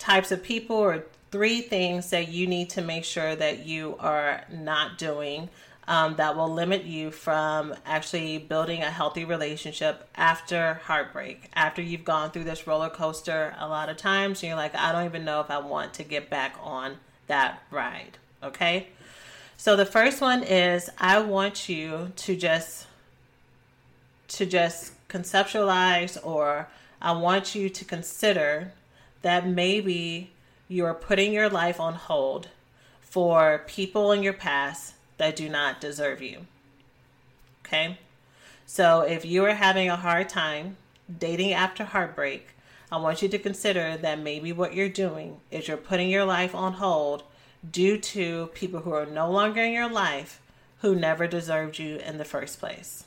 types 0.00 0.32
of 0.32 0.42
people 0.42 0.74
or 0.74 1.04
three 1.30 1.60
things 1.60 2.10
that 2.10 2.26
you 2.26 2.48
need 2.48 2.70
to 2.70 2.82
make 2.82 3.04
sure 3.04 3.36
that 3.36 3.66
you 3.66 3.94
are 4.00 4.42
not 4.50 4.98
doing 4.98 5.48
um, 5.86 6.16
that 6.16 6.36
will 6.36 6.52
limit 6.52 6.82
you 6.82 7.12
from 7.12 7.72
actually 7.86 8.38
building 8.38 8.82
a 8.82 8.90
healthy 8.90 9.24
relationship 9.24 10.08
after 10.16 10.80
heartbreak, 10.86 11.50
after 11.54 11.80
you've 11.80 12.04
gone 12.04 12.32
through 12.32 12.42
this 12.42 12.66
roller 12.66 12.90
coaster 12.90 13.54
a 13.60 13.68
lot 13.68 13.88
of 13.88 13.96
times. 13.96 14.42
And 14.42 14.48
you're 14.48 14.56
like, 14.56 14.74
I 14.74 14.90
don't 14.90 15.04
even 15.04 15.24
know 15.24 15.40
if 15.40 15.52
I 15.52 15.58
want 15.58 15.94
to 15.94 16.02
get 16.02 16.30
back 16.30 16.56
on 16.60 16.96
that 17.28 17.62
ride. 17.70 18.18
Okay. 18.42 18.88
So, 19.56 19.76
the 19.76 19.86
first 19.86 20.20
one 20.20 20.42
is 20.42 20.90
I 20.98 21.20
want 21.20 21.68
you 21.68 22.10
to 22.16 22.34
just 22.34 22.87
to 24.28 24.46
just 24.46 24.92
conceptualize 25.08 26.18
or 26.24 26.68
I 27.00 27.12
want 27.12 27.54
you 27.54 27.68
to 27.68 27.84
consider 27.84 28.72
that 29.22 29.46
maybe 29.46 30.32
you're 30.68 30.94
putting 30.94 31.32
your 31.32 31.48
life 31.48 31.80
on 31.80 31.94
hold 31.94 32.48
for 33.00 33.62
people 33.66 34.12
in 34.12 34.22
your 34.22 34.32
past 34.32 34.94
that 35.16 35.36
do 35.36 35.48
not 35.48 35.80
deserve 35.80 36.20
you. 36.20 36.46
Okay? 37.64 37.98
So 38.66 39.00
if 39.00 39.24
you 39.24 39.44
are 39.46 39.54
having 39.54 39.88
a 39.88 39.96
hard 39.96 40.28
time 40.28 40.76
dating 41.18 41.52
after 41.52 41.84
heartbreak, 41.84 42.48
I 42.90 42.98
want 42.98 43.22
you 43.22 43.28
to 43.28 43.38
consider 43.38 43.96
that 43.96 44.18
maybe 44.18 44.52
what 44.52 44.74
you're 44.74 44.88
doing 44.88 45.40
is 45.50 45.68
you're 45.68 45.76
putting 45.76 46.10
your 46.10 46.24
life 46.24 46.54
on 46.54 46.74
hold 46.74 47.22
due 47.70 47.98
to 47.98 48.46
people 48.54 48.80
who 48.80 48.92
are 48.92 49.06
no 49.06 49.30
longer 49.30 49.62
in 49.62 49.72
your 49.72 49.90
life 49.90 50.40
who 50.80 50.94
never 50.94 51.26
deserved 51.26 51.78
you 51.78 51.96
in 51.96 52.18
the 52.18 52.24
first 52.24 52.60
place. 52.60 53.04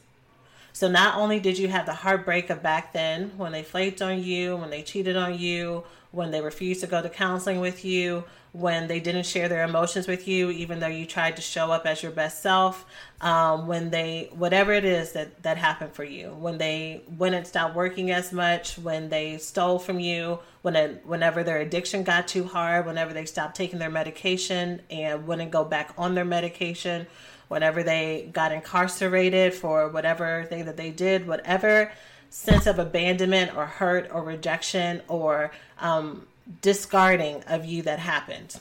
So 0.74 0.88
not 0.90 1.18
only 1.18 1.40
did 1.40 1.58
you 1.58 1.68
have 1.68 1.86
the 1.86 1.94
heartbreak 1.94 2.50
of 2.50 2.64
back 2.64 2.94
then 2.94 3.32
when 3.38 3.52
they 3.52 3.64
flaked 3.64 4.02
on 4.02 4.24
you, 4.24 4.56
when 4.58 4.70
they 4.70 4.82
cheated 4.84 5.18
on 5.18 5.38
you, 5.38 5.84
when 6.12 6.32
they 6.32 6.42
refused 6.42 6.82
to 6.82 6.88
go 6.88 7.02
to 7.02 7.10
counseling 7.10 7.60
with 7.60 7.86
you, 7.86 8.24
when 8.54 8.88
they 8.88 9.00
didn't 9.00 9.26
share 9.26 9.48
their 9.48 9.64
emotions 9.64 10.08
with 10.08 10.28
you, 10.28 10.50
even 10.52 10.82
though 10.82 10.88
you 10.88 11.06
tried 11.06 11.38
to 11.38 11.42
show 11.42 11.72
up 11.72 11.86
as 11.86 12.04
your 12.04 12.12
best 12.12 12.42
self, 12.42 12.86
um, 13.22 13.66
when 13.66 13.92
they, 13.92 14.30
whatever 14.34 14.74
it 14.74 14.84
is 14.84 15.14
that, 15.14 15.42
that 15.44 15.58
happened 15.58 15.94
for 15.94 16.04
you, 16.04 16.32
when 16.32 16.58
they 16.58 17.02
wouldn't 17.18 17.48
stop 17.48 17.74
working 17.74 18.12
as 18.12 18.34
much, 18.34 18.78
when 18.78 19.08
they 19.08 19.38
stole 19.38 19.80
from 19.80 20.02
you, 20.02 20.40
when 20.64 20.76
it, 20.76 21.02
whenever 21.06 21.44
their 21.44 21.60
addiction 21.60 22.04
got 22.04 22.28
too 22.28 22.44
hard, 22.44 22.86
whenever 22.86 23.14
they 23.14 23.26
stopped 23.26 23.56
taking 23.56 23.80
their 23.80 23.90
medication 23.90 24.82
and 24.90 25.26
wouldn't 25.26 25.52
go 25.52 25.64
back 25.64 25.94
on 25.98 26.14
their 26.14 26.26
medication, 26.26 27.08
whenever 27.52 27.84
they 27.84 28.30
got 28.32 28.54
incarcerated 28.54 29.54
for 29.54 29.90
whatever 29.90 30.46
thing 30.46 30.64
that 30.64 30.78
they 30.78 30.90
did, 30.90 31.28
whatever 31.28 31.92
sense 32.30 32.66
of 32.66 32.80
abandonment 32.80 33.54
or 33.58 33.66
hurt 33.66 34.10
or 34.14 34.24
rejection 34.24 35.02
or 35.10 35.52
um, 35.82 36.26
discarding 36.62 37.44
of 37.44 37.66
you 37.66 37.82
that 37.82 38.00
happened. 38.00 38.58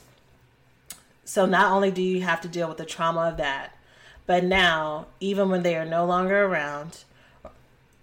So 1.23 1.45
not 1.45 1.71
only 1.71 1.89
do 1.89 2.01
you 2.01 2.19
have 2.23 2.41
to 2.41 2.49
deal 2.49 2.67
with 2.67 2.79
the 2.79 2.85
trauma 2.85 3.29
of 3.29 3.37
that, 3.37 3.77
but 4.25 4.43
now, 4.43 5.05
even 5.21 5.49
when 5.49 5.63
they 5.63 5.77
are 5.77 5.85
no 5.85 6.05
longer 6.05 6.43
around, 6.43 7.05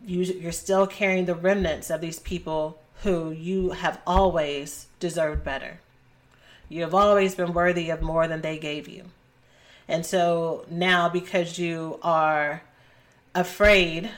you, 0.07 0.23
you're 0.23 0.53
still 0.53 0.87
carrying 0.87 1.27
the 1.27 1.35
remnants 1.35 1.91
of 1.91 2.01
these 2.01 2.19
people 2.19 2.79
who 3.03 3.31
you 3.31 3.73
have 3.73 4.01
always 4.07 4.87
deserved 5.01 5.45
better. 5.45 5.81
You 6.71 6.81
have 6.81 6.95
always 6.95 7.35
been 7.35 7.53
worthy 7.53 7.91
of 7.91 8.01
more 8.01 8.27
than 8.27 8.41
they 8.41 8.57
gave 8.57 8.89
you. 8.89 9.05
And 9.89 10.05
so 10.05 10.67
now, 10.71 11.09
because 11.09 11.59
you 11.59 11.99
are 12.03 12.63
afraid 13.35 14.11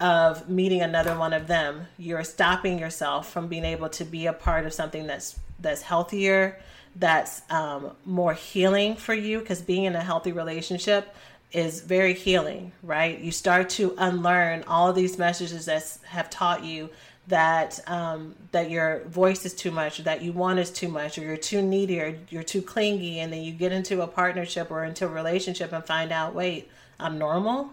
of 0.00 0.48
meeting 0.48 0.80
another 0.80 1.18
one 1.18 1.32
of 1.32 1.46
them, 1.46 1.86
you're 1.98 2.24
stopping 2.24 2.78
yourself 2.78 3.30
from 3.30 3.48
being 3.48 3.64
able 3.64 3.88
to 3.90 4.04
be 4.04 4.26
a 4.26 4.32
part 4.32 4.64
of 4.64 4.72
something 4.72 5.06
that's 5.06 5.38
that's 5.60 5.82
healthier, 5.82 6.58
that's 6.96 7.42
um, 7.50 7.90
more 8.04 8.32
healing 8.32 8.96
for 8.96 9.12
you. 9.12 9.40
Because 9.40 9.60
being 9.60 9.84
in 9.84 9.94
a 9.94 10.02
healthy 10.02 10.32
relationship 10.32 11.14
is 11.52 11.80
very 11.80 12.14
healing, 12.14 12.72
right? 12.82 13.18
You 13.18 13.32
start 13.32 13.70
to 13.70 13.94
unlearn 13.98 14.64
all 14.64 14.92
these 14.92 15.18
messages 15.18 15.66
that 15.66 15.98
have 16.06 16.30
taught 16.30 16.64
you 16.64 16.90
that 17.28 17.80
um, 17.86 18.34
that 18.52 18.70
your 18.70 19.04
voice 19.04 19.46
is 19.46 19.54
too 19.54 19.70
much, 19.70 19.98
that 19.98 20.22
you 20.22 20.32
want 20.32 20.58
is 20.58 20.70
too 20.70 20.88
much, 20.88 21.18
or 21.18 21.22
you're 21.22 21.36
too 21.36 21.62
needy, 21.62 22.00
or 22.00 22.18
you're 22.30 22.42
too 22.42 22.62
clingy, 22.62 23.20
and 23.20 23.32
then 23.32 23.42
you 23.42 23.52
get 23.52 23.72
into 23.72 24.02
a 24.02 24.06
partnership 24.06 24.70
or 24.70 24.84
into 24.84 25.04
a 25.06 25.08
relationship 25.08 25.72
and 25.72 25.84
find 25.84 26.10
out, 26.12 26.34
wait, 26.34 26.68
I'm 26.98 27.18
normal. 27.18 27.70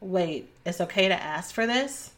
Wait, 0.00 0.50
it's 0.64 0.80
okay 0.80 1.08
to 1.08 1.14
ask 1.14 1.54
for 1.54 1.66
this. 1.66 2.12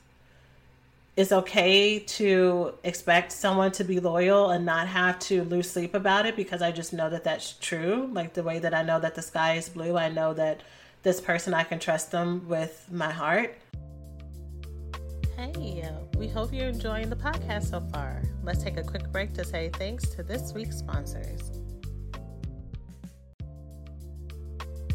it's 1.19 1.33
okay 1.33 1.99
to 1.99 2.73
expect 2.85 3.33
someone 3.33 3.73
to 3.73 3.83
be 3.83 3.99
loyal 3.99 4.50
and 4.50 4.64
not 4.64 4.87
have 4.87 5.19
to 5.19 5.43
lose 5.43 5.69
sleep 5.69 5.93
about 5.93 6.26
it 6.26 6.37
because 6.37 6.62
I 6.62 6.71
just 6.71 6.93
know 6.93 7.11
that 7.11 7.25
that's 7.25 7.55
true. 7.55 8.09
Like 8.12 8.35
the 8.35 8.45
way 8.45 8.61
that 8.61 8.73
I 8.73 8.83
know 8.85 9.00
that 9.00 9.17
the 9.17 9.23
sky 9.23 9.55
is 9.55 9.69
blue, 9.69 9.97
I 9.97 10.11
know 10.11 10.33
that 10.35 10.61
this 11.02 11.21
person, 11.21 11.55
I 11.55 11.64
can 11.64 11.81
trust 11.81 12.12
them 12.12 12.49
with 12.49 12.87
my 12.93 13.11
heart. 13.11 13.57
Hey, 15.38 15.88
we 16.16 16.26
hope 16.26 16.52
you're 16.52 16.66
enjoying 16.66 17.09
the 17.09 17.14
podcast 17.14 17.71
so 17.71 17.80
far. 17.92 18.25
Let's 18.42 18.61
take 18.61 18.76
a 18.76 18.83
quick 18.83 19.12
break 19.12 19.35
to 19.35 19.45
say 19.45 19.71
thanks 19.73 20.09
to 20.16 20.25
this 20.25 20.52
week's 20.52 20.78
sponsors. 20.78 21.52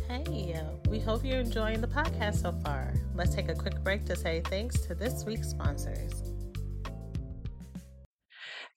Hey, 0.09 0.61
we 0.89 0.99
hope 0.99 1.23
you're 1.23 1.39
enjoying 1.39 1.79
the 1.79 1.87
podcast 1.87 2.41
so 2.41 2.51
far. 2.51 2.93
Let's 3.15 3.33
take 3.33 3.47
a 3.47 3.55
quick 3.55 3.81
break 3.85 4.03
to 4.07 4.17
say 4.17 4.41
thanks 4.43 4.81
to 4.81 4.93
this 4.93 5.23
week's 5.23 5.47
sponsors. 5.47 6.33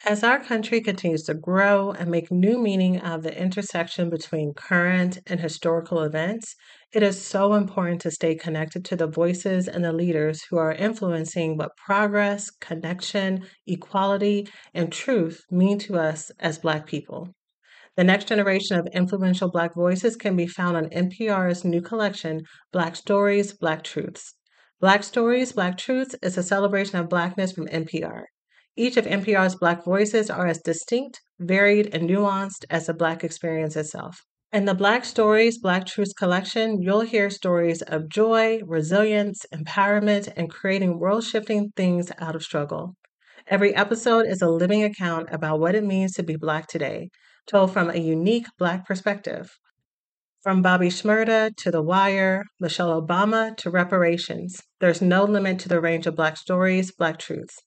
As 0.05 0.23
our 0.23 0.39
country 0.39 0.81
continues 0.81 1.25
to 1.25 1.35
grow 1.35 1.91
and 1.91 2.09
make 2.09 2.31
new 2.31 2.63
meaning 2.63 3.01
of 3.01 3.25
the 3.25 3.37
intersection 3.37 4.09
between 4.09 4.55
current 4.55 5.19
and 5.27 5.41
historical 5.41 6.05
events, 6.05 6.55
it 6.93 7.03
is 7.03 7.23
so 7.23 7.55
important 7.55 8.01
to 8.01 8.11
stay 8.11 8.35
connected 8.35 8.85
to 8.85 8.97
the 8.97 9.07
voices 9.07 9.69
and 9.69 9.85
the 9.85 9.93
leaders 9.93 10.43
who 10.49 10.57
are 10.57 10.73
influencing 10.73 11.57
what 11.57 11.77
progress, 11.77 12.51
connection, 12.51 13.45
equality, 13.67 14.49
and 14.73 14.93
truth 14.93 15.43
mean 15.51 15.79
to 15.79 15.99
us 15.99 16.31
as 16.39 16.59
Black 16.59 16.87
people. 16.87 17.35
The 17.97 18.05
next 18.05 18.29
generation 18.29 18.79
of 18.79 18.87
influential 18.93 19.51
Black 19.51 19.75
voices 19.75 20.17
can 20.17 20.37
be 20.37 20.47
found 20.47 20.77
on 20.77 20.91
NPR's 20.91 21.65
new 21.65 21.81
collection, 21.81 22.43
Black 22.73 22.95
Stories, 22.95 23.53
Black 23.53 23.83
Truths. 23.83 24.35
Black 24.81 25.03
Stories, 25.03 25.53
Black 25.53 25.79
Truths 25.79 26.15
is 26.23 26.37
a 26.37 26.43
celebration 26.43 26.99
of 26.99 27.09
Blackness 27.09 27.53
from 27.53 27.67
NPR. 27.69 28.25
Each 28.77 28.97
of 28.97 29.07
NPR's 29.07 29.55
Black 29.55 29.85
voices 29.85 30.29
are 30.29 30.47
as 30.47 30.61
distinct, 30.61 31.21
varied, 31.39 31.95
and 31.95 32.09
nuanced 32.09 32.67
as 32.69 32.87
the 32.87 32.95
Black 32.95 33.25
experience 33.25 33.77
itself. 33.77 34.21
In 34.53 34.65
the 34.65 34.75
Black 34.75 35.05
Stories, 35.05 35.59
Black 35.59 35.87
Truths 35.87 36.13
collection, 36.13 36.81
you'll 36.81 37.01
hear 37.01 37.31
stories 37.31 37.83
of 37.83 38.09
joy, 38.09 38.61
resilience, 38.65 39.45
empowerment, 39.53 40.33
and 40.37 40.49
creating 40.49 41.01
world 41.01 41.25
shifting 41.25 41.73
things 41.75 42.13
out 42.19 42.37
of 42.37 42.45
struggle. 42.45 42.95
Every 43.49 43.75
episode 43.75 44.25
is 44.27 44.41
a 44.41 44.49
living 44.49 44.85
account 44.85 45.29
about 45.33 45.59
what 45.59 45.75
it 45.75 45.83
means 45.83 46.13
to 46.13 46.23
be 46.23 46.37
Black 46.37 46.69
today, 46.69 47.11
told 47.49 47.73
from 47.73 47.91
a 47.91 47.97
unique 47.97 48.47
Black 48.57 48.87
perspective. 48.87 49.51
From 50.45 50.63
Bobby 50.63 50.91
Shmurda 50.91 51.51
to 51.57 51.73
The 51.73 51.83
Wire, 51.83 52.45
Michelle 52.61 53.03
Obama 53.03 53.57
to 53.57 53.69
reparations, 53.69 54.63
there's 54.79 55.03
no 55.03 55.25
limit 55.25 55.59
to 55.59 55.69
the 55.69 55.81
range 55.81 56.07
of 56.07 56.15
Black 56.15 56.37
stories, 56.37 56.93
Black 56.93 57.19
truths. 57.19 57.59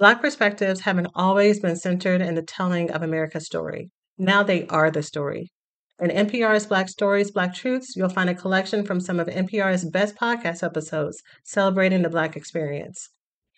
Black 0.00 0.20
perspectives 0.20 0.80
haven't 0.80 1.12
always 1.14 1.60
been 1.60 1.76
centered 1.76 2.20
in 2.20 2.34
the 2.34 2.42
telling 2.42 2.90
of 2.90 3.02
America's 3.02 3.46
story. 3.46 3.90
Now 4.18 4.42
they 4.42 4.66
are 4.66 4.90
the 4.90 5.04
story. 5.04 5.52
In 6.00 6.10
NPR's 6.10 6.64
Black 6.64 6.88
Stories, 6.88 7.32
Black 7.32 7.52
Truths, 7.52 7.96
you'll 7.96 8.08
find 8.08 8.30
a 8.30 8.34
collection 8.34 8.86
from 8.86 9.00
some 9.00 9.18
of 9.18 9.26
NPR's 9.26 9.84
best 9.84 10.14
podcast 10.14 10.62
episodes 10.62 11.20
celebrating 11.44 12.02
the 12.02 12.08
Black 12.08 12.36
experience. 12.36 13.08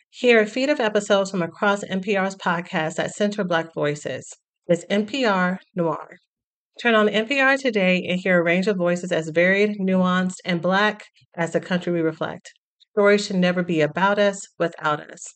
Hear 0.09 0.41
a 0.41 0.47
feed 0.47 0.71
of 0.71 0.81
episodes 0.81 1.31
from 1.31 1.43
across 1.43 1.85
NPR's 1.85 2.37
podcasts 2.37 2.95
that 2.95 3.11
center 3.11 3.45
Black 3.45 3.75
voices. 3.75 4.27
It's 4.67 4.87
NPR 4.87 5.59
Noir. 5.75 6.17
Turn 6.81 6.95
on 6.95 7.09
NPR 7.09 7.61
today 7.61 8.03
and 8.09 8.19
hear 8.19 8.41
a 8.41 8.43
range 8.43 8.67
of 8.69 8.79
voices 8.79 9.13
as 9.13 9.29
varied, 9.29 9.79
nuanced, 9.79 10.39
and 10.43 10.63
Black 10.63 11.05
as 11.37 11.53
the 11.53 11.61
country 11.61 11.93
we 11.93 12.01
reflect. 12.01 12.55
Stories 12.93 13.27
should 13.27 13.37
never 13.37 13.63
be 13.63 13.83
about 13.83 14.19
us, 14.19 14.41
without 14.59 14.99
us. 15.13 15.35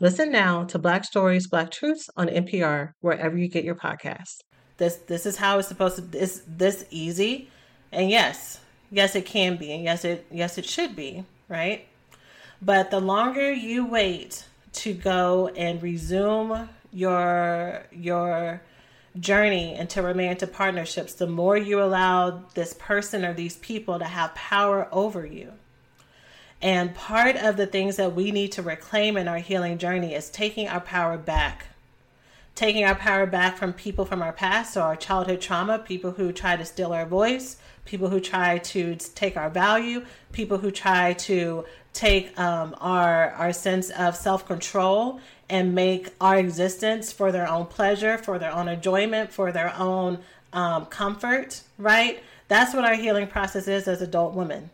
Listen 0.00 0.32
now 0.32 0.64
to 0.64 0.78
Black 0.78 1.04
Stories, 1.04 1.48
Black 1.48 1.70
Truths 1.70 2.08
on 2.16 2.28
NPR, 2.28 2.92
wherever 3.00 3.36
you 3.36 3.50
get 3.50 3.64
your 3.64 3.74
podcasts. 3.74 4.38
This 4.78 4.96
this 4.96 5.26
is 5.26 5.36
how 5.36 5.58
it's 5.58 5.68
supposed 5.68 5.96
to 5.96 6.02
this 6.02 6.42
this 6.46 6.84
easy. 6.90 7.50
And 7.92 8.10
yes, 8.10 8.60
yes 8.90 9.14
it 9.14 9.26
can 9.26 9.56
be. 9.56 9.72
And 9.72 9.84
yes 9.84 10.04
it 10.04 10.26
yes 10.30 10.58
it 10.58 10.66
should 10.66 10.94
be, 10.94 11.24
right? 11.48 11.86
But 12.60 12.90
the 12.90 13.00
longer 13.00 13.52
you 13.52 13.86
wait 13.86 14.44
to 14.74 14.92
go 14.94 15.48
and 15.56 15.82
resume 15.82 16.68
your 16.92 17.84
your 17.92 18.62
journey 19.18 19.74
into 19.74 20.02
romantic 20.02 20.52
partnerships, 20.52 21.14
the 21.14 21.26
more 21.26 21.56
you 21.56 21.82
allow 21.82 22.42
this 22.54 22.74
person 22.74 23.24
or 23.24 23.32
these 23.32 23.56
people 23.56 23.98
to 23.98 24.04
have 24.04 24.34
power 24.34 24.88
over 24.92 25.24
you. 25.24 25.52
And 26.62 26.94
part 26.94 27.36
of 27.36 27.56
the 27.56 27.66
things 27.66 27.96
that 27.96 28.14
we 28.14 28.30
need 28.30 28.52
to 28.52 28.62
reclaim 28.62 29.16
in 29.16 29.28
our 29.28 29.38
healing 29.38 29.78
journey 29.78 30.14
is 30.14 30.30
taking 30.30 30.68
our 30.68 30.80
power 30.80 31.18
back. 31.18 31.66
Taking 32.56 32.84
our 32.84 32.94
power 32.94 33.26
back 33.26 33.58
from 33.58 33.74
people 33.74 34.06
from 34.06 34.22
our 34.22 34.32
past, 34.32 34.78
or 34.78 34.80
our 34.80 34.96
childhood 34.96 35.42
trauma, 35.42 35.78
people 35.78 36.12
who 36.12 36.32
try 36.32 36.56
to 36.56 36.64
steal 36.64 36.94
our 36.94 37.04
voice, 37.04 37.58
people 37.84 38.08
who 38.08 38.18
try 38.18 38.56
to 38.56 38.96
take 38.96 39.36
our 39.36 39.50
value, 39.50 40.06
people 40.32 40.56
who 40.56 40.70
try 40.70 41.12
to 41.12 41.66
take 41.92 42.38
um, 42.40 42.74
our 42.80 43.32
our 43.32 43.52
sense 43.52 43.90
of 43.90 44.16
self 44.16 44.46
control 44.46 45.20
and 45.50 45.74
make 45.74 46.08
our 46.18 46.38
existence 46.38 47.12
for 47.12 47.30
their 47.30 47.46
own 47.46 47.66
pleasure, 47.66 48.16
for 48.16 48.38
their 48.38 48.52
own 48.52 48.68
enjoyment, 48.68 49.30
for 49.30 49.52
their 49.52 49.74
own 49.76 50.18
um, 50.54 50.86
comfort, 50.86 51.62
right? 51.76 52.22
That's 52.48 52.72
what 52.74 52.86
our 52.86 52.94
healing 52.94 53.26
process 53.26 53.68
is 53.68 53.86
as 53.86 54.00
adult 54.00 54.32
women, 54.32 54.70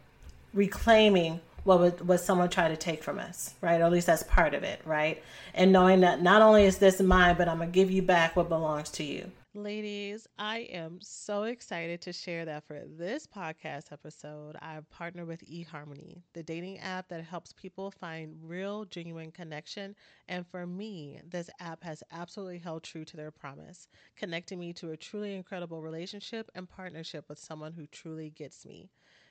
reclaiming 0.54 1.40
what 1.64 1.80
would 1.80 2.06
what 2.06 2.18
someone 2.18 2.48
tried 2.48 2.68
to 2.68 2.76
take 2.76 3.02
from 3.02 3.18
us, 3.18 3.54
right? 3.60 3.80
Or 3.80 3.84
at 3.84 3.92
least 3.92 4.06
that's 4.06 4.22
part 4.24 4.54
of 4.54 4.62
it, 4.62 4.80
right? 4.84 5.22
And 5.54 5.72
knowing 5.72 6.00
that 6.00 6.22
not 6.22 6.42
only 6.42 6.64
is 6.64 6.78
this 6.78 7.00
mine, 7.00 7.36
but 7.36 7.48
I'm 7.48 7.58
gonna 7.58 7.70
give 7.70 7.90
you 7.90 8.02
back 8.02 8.36
what 8.36 8.48
belongs 8.48 8.90
to 8.92 9.04
you. 9.04 9.30
Ladies, 9.54 10.26
I 10.38 10.60
am 10.72 10.98
so 11.02 11.42
excited 11.42 12.00
to 12.00 12.12
share 12.14 12.46
that 12.46 12.66
for 12.66 12.80
this 12.86 13.26
podcast 13.26 13.92
episode, 13.92 14.56
I've 14.62 14.88
partnered 14.88 15.28
with 15.28 15.44
eHarmony, 15.46 16.22
the 16.32 16.42
dating 16.42 16.78
app 16.78 17.10
that 17.10 17.22
helps 17.22 17.52
people 17.52 17.90
find 17.90 18.34
real, 18.42 18.86
genuine 18.86 19.30
connection. 19.30 19.94
And 20.26 20.46
for 20.46 20.66
me, 20.66 21.20
this 21.28 21.50
app 21.60 21.84
has 21.84 22.02
absolutely 22.12 22.60
held 22.60 22.82
true 22.82 23.04
to 23.04 23.16
their 23.18 23.30
promise, 23.30 23.88
connecting 24.16 24.58
me 24.58 24.72
to 24.72 24.92
a 24.92 24.96
truly 24.96 25.34
incredible 25.34 25.82
relationship 25.82 26.50
and 26.54 26.66
partnership 26.66 27.28
with 27.28 27.38
someone 27.38 27.74
who 27.74 27.86
truly 27.88 28.30
gets 28.30 28.64
me. 28.64 28.88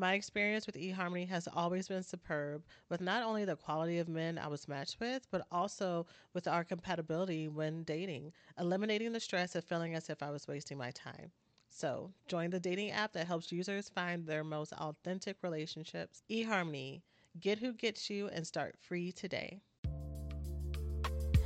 My 0.00 0.14
experience 0.14 0.64
with 0.64 0.76
eHarmony 0.76 1.28
has 1.28 1.46
always 1.54 1.86
been 1.86 2.02
superb, 2.02 2.62
with 2.88 3.02
not 3.02 3.22
only 3.22 3.44
the 3.44 3.54
quality 3.54 3.98
of 3.98 4.08
men 4.08 4.38
I 4.38 4.48
was 4.48 4.66
matched 4.66 4.98
with, 4.98 5.26
but 5.30 5.46
also 5.52 6.06
with 6.32 6.48
our 6.48 6.64
compatibility 6.64 7.48
when 7.48 7.82
dating, 7.82 8.32
eliminating 8.58 9.12
the 9.12 9.20
stress 9.20 9.54
of 9.56 9.64
feeling 9.64 9.94
as 9.94 10.08
if 10.08 10.22
I 10.22 10.30
was 10.30 10.48
wasting 10.48 10.78
my 10.78 10.90
time. 10.92 11.30
So, 11.68 12.14
join 12.28 12.48
the 12.48 12.58
dating 12.58 12.92
app 12.92 13.12
that 13.12 13.26
helps 13.26 13.52
users 13.52 13.90
find 13.90 14.26
their 14.26 14.42
most 14.42 14.72
authentic 14.72 15.36
relationships. 15.42 16.22
eHarmony, 16.30 17.02
get 17.38 17.58
who 17.58 17.74
gets 17.74 18.08
you 18.08 18.28
and 18.28 18.46
start 18.46 18.76
free 18.80 19.12
today. 19.12 19.60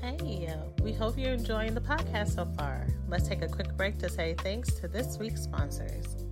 Hey, 0.01 0.49
we 0.81 0.93
hope 0.93 1.19
you're 1.19 1.33
enjoying 1.33 1.75
the 1.75 1.81
podcast 1.81 2.37
so 2.37 2.45
far. 2.57 2.87
Let's 3.09 3.27
take 3.27 3.43
a 3.43 3.49
quick 3.49 3.77
break 3.77 3.99
to 3.99 4.09
say 4.09 4.37
thanks 4.38 4.75
to 4.75 4.87
this 4.87 5.19
week's 5.19 5.43
sponsors. 5.43 6.24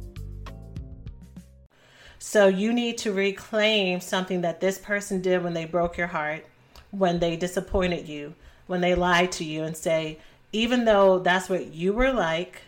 So, 2.25 2.47
you 2.47 2.73
need 2.73 2.99
to 2.99 3.13
reclaim 3.13 4.01
something 4.01 4.43
that 4.43 4.61
this 4.61 4.79
person 4.79 5.21
did 5.21 5.43
when 5.43 5.55
they 5.55 5.65
broke 5.65 5.97
your 5.97 6.07
heart, 6.07 6.47
when 6.93 7.19
they 7.19 7.35
disappointed 7.35 8.09
you, 8.09 8.35
when 8.69 8.81
they 8.81 8.95
lied 8.95 9.33
to 9.33 9.45
you, 9.45 9.65
and 9.65 9.77
say, 9.77 10.21
even 10.53 10.85
though 10.85 11.19
that's 11.19 11.49
what 11.49 11.75
you 11.75 11.93
were 11.93 12.13
like, 12.13 12.63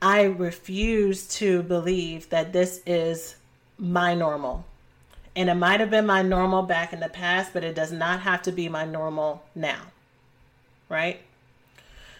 I 0.00 0.22
refuse 0.22 1.28
to 1.36 1.62
believe 1.62 2.30
that 2.30 2.54
this 2.54 2.80
is 2.86 3.36
my 3.76 4.14
normal. 4.14 4.64
And 5.36 5.50
it 5.50 5.56
might 5.56 5.80
have 5.80 5.90
been 5.90 6.06
my 6.06 6.22
normal 6.22 6.62
back 6.62 6.94
in 6.94 7.00
the 7.00 7.10
past, 7.10 7.52
but 7.52 7.62
it 7.62 7.74
does 7.74 7.92
not 7.92 8.20
have 8.20 8.40
to 8.44 8.50
be 8.50 8.70
my 8.70 8.86
normal 8.86 9.44
now. 9.54 9.82
Right? 10.88 11.20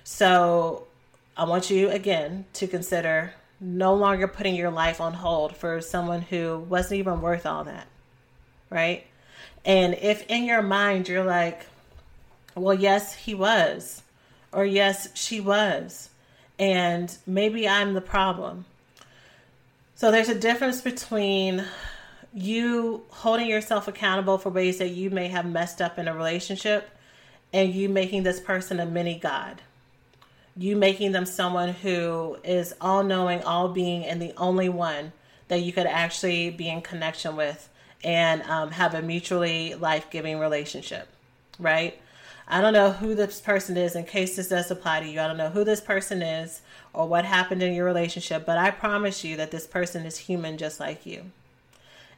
So 0.05 0.89
I 1.39 1.45
want 1.45 1.71
you 1.71 1.89
again 1.89 2.45
to 2.53 2.67
consider 2.67 3.33
no 3.61 3.95
longer 3.95 4.27
putting 4.27 4.55
your 4.55 4.71
life 4.71 5.01
on 5.01 5.13
hold 5.13 5.55
for 5.57 5.81
someone 5.81 6.23
who 6.23 6.59
wasn't 6.69 6.99
even 6.99 7.21
worth 7.21 7.47
all 7.47 7.65
that. 7.65 7.87
Right? 8.71 9.07
And 9.65 9.95
if 9.95 10.25
in 10.29 10.45
your 10.45 10.63
mind 10.63 11.09
you're 11.09 11.25
like, 11.25 11.67
well, 12.55 12.75
yes, 12.75 13.15
he 13.15 13.35
was, 13.35 14.03
or 14.53 14.65
yes, 14.65 15.09
she 15.15 15.41
was, 15.41 16.11
and 16.59 17.17
maybe 17.27 17.69
I'm 17.69 17.95
the 17.95 18.01
problem. 18.01 18.65
So 19.95 20.11
there's 20.11 20.29
a 20.29 20.35
difference 20.35 20.81
between 20.81 21.65
you 22.33 23.03
holding 23.11 23.49
yourself 23.49 23.89
accountable 23.89 24.39
for 24.39 24.51
ways 24.51 24.79
that 24.79 24.91
you 24.91 25.11
may 25.11 25.29
have 25.29 25.47
messed 25.47 25.83
up 25.83 25.99
in 25.99 26.09
a 26.09 26.15
relationship 26.15 26.91
and 27.53 27.75
you 27.75 27.89
making 27.89 28.23
this 28.23 28.41
person 28.41 28.81
a 28.81 28.87
mini 28.87 29.19
God. 29.19 29.63
You 30.61 30.77
making 30.77 31.13
them 31.13 31.25
someone 31.25 31.71
who 31.71 32.37
is 32.45 32.75
all 32.83 33.03
knowing, 33.03 33.43
all 33.43 33.69
being, 33.69 34.05
and 34.05 34.21
the 34.21 34.35
only 34.37 34.69
one 34.69 35.15
that 35.49 35.61
you 35.61 35.73
could 35.73 35.87
actually 35.87 36.51
be 36.51 36.69
in 36.69 36.83
connection 36.83 37.35
with 37.35 37.71
and 38.05 38.43
um, 38.43 38.73
have 38.73 38.93
a 38.93 39.01
mutually 39.01 39.75
life 39.75 40.11
giving 40.11 40.39
relationship, 40.39 41.09
right? 41.59 41.99
I 42.47 42.61
don't 42.61 42.75
know 42.75 42.93
who 42.93 43.15
this 43.15 43.41
person 43.41 43.79
is 43.79 43.97
in 43.97 44.05
case 44.05 44.37
this 44.37 44.49
does 44.49 44.71
apply 44.71 45.01
to 45.01 45.09
you. 45.09 45.19
I 45.19 45.29
don't 45.29 45.39
know 45.39 45.49
who 45.49 45.65
this 45.65 45.81
person 45.81 46.21
is 46.21 46.61
or 46.93 47.09
what 47.09 47.25
happened 47.25 47.63
in 47.63 47.73
your 47.73 47.87
relationship, 47.87 48.45
but 48.45 48.59
I 48.59 48.71
promise 48.71 49.25
you 49.25 49.39
that 49.39 49.53
this 49.53 49.67
person 49.67 50.05
is 50.05 50.19
human 50.19 50.59
just 50.59 50.79
like 50.79 51.07
you. 51.07 51.31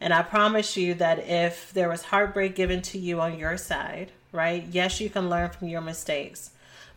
And 0.01 0.13
I 0.13 0.23
promise 0.23 0.77
you 0.77 0.95
that 0.95 1.21
if 1.21 1.73
there 1.73 1.89
was 1.89 2.03
heartbreak 2.03 2.57
given 2.57 2.83
to 2.83 2.99
you 2.99 3.21
on 3.21 3.39
your 3.39 3.57
side, 3.57 4.11
right? 4.33 4.67
Yes, 4.69 5.01
you 5.01 5.11
can 5.11 5.31
learn 5.31 5.51
from 5.51 5.69
your 5.69 5.81
mistakes, 5.81 6.51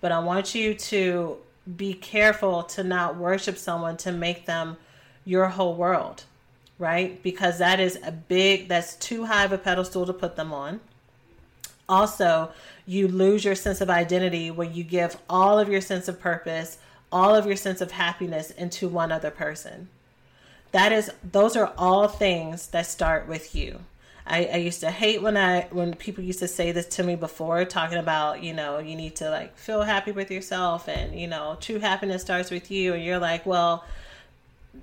but 0.05 0.11
I 0.11 0.19
want 0.19 0.53
you 0.53 0.75
to 0.75 1.37
be 1.75 1.95
careful 1.95 2.61
to 2.61 2.83
not 2.83 3.15
worship 3.15 3.57
someone 3.57 3.97
to 3.97 4.11
make 4.11 4.45
them 4.45 4.77
your 5.25 5.47
whole 5.47 5.73
world, 5.73 6.25
right? 6.77 7.23
Because 7.23 7.57
that 7.57 7.79
is 7.79 7.97
a 8.05 8.11
big, 8.11 8.67
that's 8.67 8.97
too 8.97 9.25
high 9.25 9.45
of 9.45 9.51
a 9.51 9.57
pedestal 9.57 10.05
to 10.05 10.13
put 10.13 10.35
them 10.35 10.53
on. 10.53 10.79
Also, 11.89 12.51
you 12.85 13.07
lose 13.07 13.43
your 13.43 13.55
sense 13.55 13.81
of 13.81 13.89
identity 13.89 14.51
when 14.51 14.75
you 14.75 14.83
give 14.83 15.17
all 15.27 15.57
of 15.57 15.69
your 15.69 15.81
sense 15.81 16.07
of 16.07 16.19
purpose, 16.19 16.77
all 17.11 17.33
of 17.33 17.47
your 17.47 17.55
sense 17.55 17.81
of 17.81 17.89
happiness 17.89 18.51
into 18.51 18.87
one 18.87 19.11
other 19.11 19.31
person 19.31 19.89
that 20.75 20.91
is 20.91 21.09
those 21.31 21.55
are 21.55 21.73
all 21.77 22.09
things 22.09 22.67
that 22.67 22.85
start 22.85 23.29
with 23.29 23.55
you 23.55 23.79
I, 24.27 24.45
I 24.45 24.55
used 24.57 24.79
to 24.79 24.89
hate 24.89 25.21
when 25.21 25.37
I 25.37 25.67
when 25.71 25.93
people 25.93 26.23
used 26.23 26.39
to 26.39 26.47
say 26.47 26.71
this 26.71 26.87
to 26.95 27.03
me 27.03 27.15
before, 27.15 27.63
talking 27.65 27.99
about 27.99 28.41
you 28.43 28.53
know 28.53 28.79
you 28.79 28.95
need 28.95 29.15
to 29.17 29.29
like 29.29 29.57
feel 29.57 29.83
happy 29.83 30.11
with 30.11 30.31
yourself 30.31 30.87
and 30.89 31.19
you 31.19 31.27
know 31.27 31.57
true 31.61 31.79
happiness 31.79 32.21
starts 32.21 32.49
with 32.49 32.71
you, 32.71 32.93
and 32.93 33.03
you're 33.03 33.19
like, 33.19 33.45
well, 33.45 33.85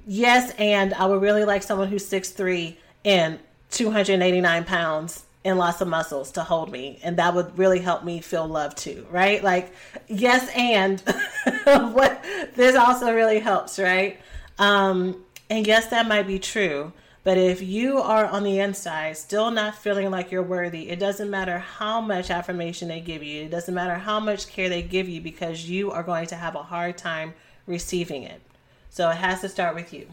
yes, 0.07 0.53
and 0.59 0.95
I 0.95 1.07
would 1.07 1.21
really 1.21 1.45
like 1.45 1.63
someone 1.63 1.89
who's 1.89 2.07
six 2.07 2.31
three 2.31 2.79
and 3.05 3.39
289 3.71 4.65
pounds 4.65 5.25
and 5.45 5.59
lots 5.59 5.81
of 5.81 5.89
muscles 5.89 6.31
to 6.33 6.43
hold 6.43 6.71
me. 6.71 7.01
And 7.03 7.17
that 7.17 7.35
would 7.35 7.59
really 7.59 7.81
help 7.81 8.05
me 8.05 8.21
feel 8.21 8.47
loved 8.47 8.79
too 8.79 9.07
right? 9.11 9.43
Like 9.43 9.73
yes 10.07 10.49
and 10.55 11.01
what 11.65 12.23
this 12.55 12.77
also 12.77 13.13
really 13.13 13.41
helps 13.41 13.79
right? 13.79 14.21
Um 14.59 15.25
and 15.51 15.67
yes, 15.67 15.89
that 15.89 16.07
might 16.07 16.27
be 16.27 16.39
true. 16.39 16.93
But 17.25 17.39
if 17.39 17.63
you 17.63 17.99
are 17.99 18.27
on 18.27 18.43
the 18.43 18.59
inside 18.59 19.17
still 19.17 19.51
not 19.51 19.77
feeling 19.77 20.11
like 20.11 20.33
you're 20.33 20.43
worthy, 20.43 20.91
it 20.91 20.99
doesn't 20.99 21.31
matter 21.31 21.59
how 21.59 22.01
much 22.01 22.31
affirmation 22.31 22.89
they 22.89 23.01
give 23.01 23.23
you, 23.23 23.45
it 23.45 23.51
doesn't 23.51 23.75
matter 23.75 23.95
how 23.95 24.19
much 24.19 24.49
care 24.49 24.69
they 24.69 24.83
give 24.83 25.09
you 25.09 25.21
because 25.21 25.69
you 25.69 25.93
are 25.93 26.03
going 26.03 26.27
to 26.27 26.37
have 26.37 26.57
a 26.57 26.63
hard 26.63 26.99
time 26.99 27.35
receiving 27.67 28.25
it. 28.25 28.41
So 28.91 29.09
it 29.11 29.17
has 29.17 29.41
to 29.43 29.49
start 29.49 29.75
with 29.75 29.93
you. 29.93 30.09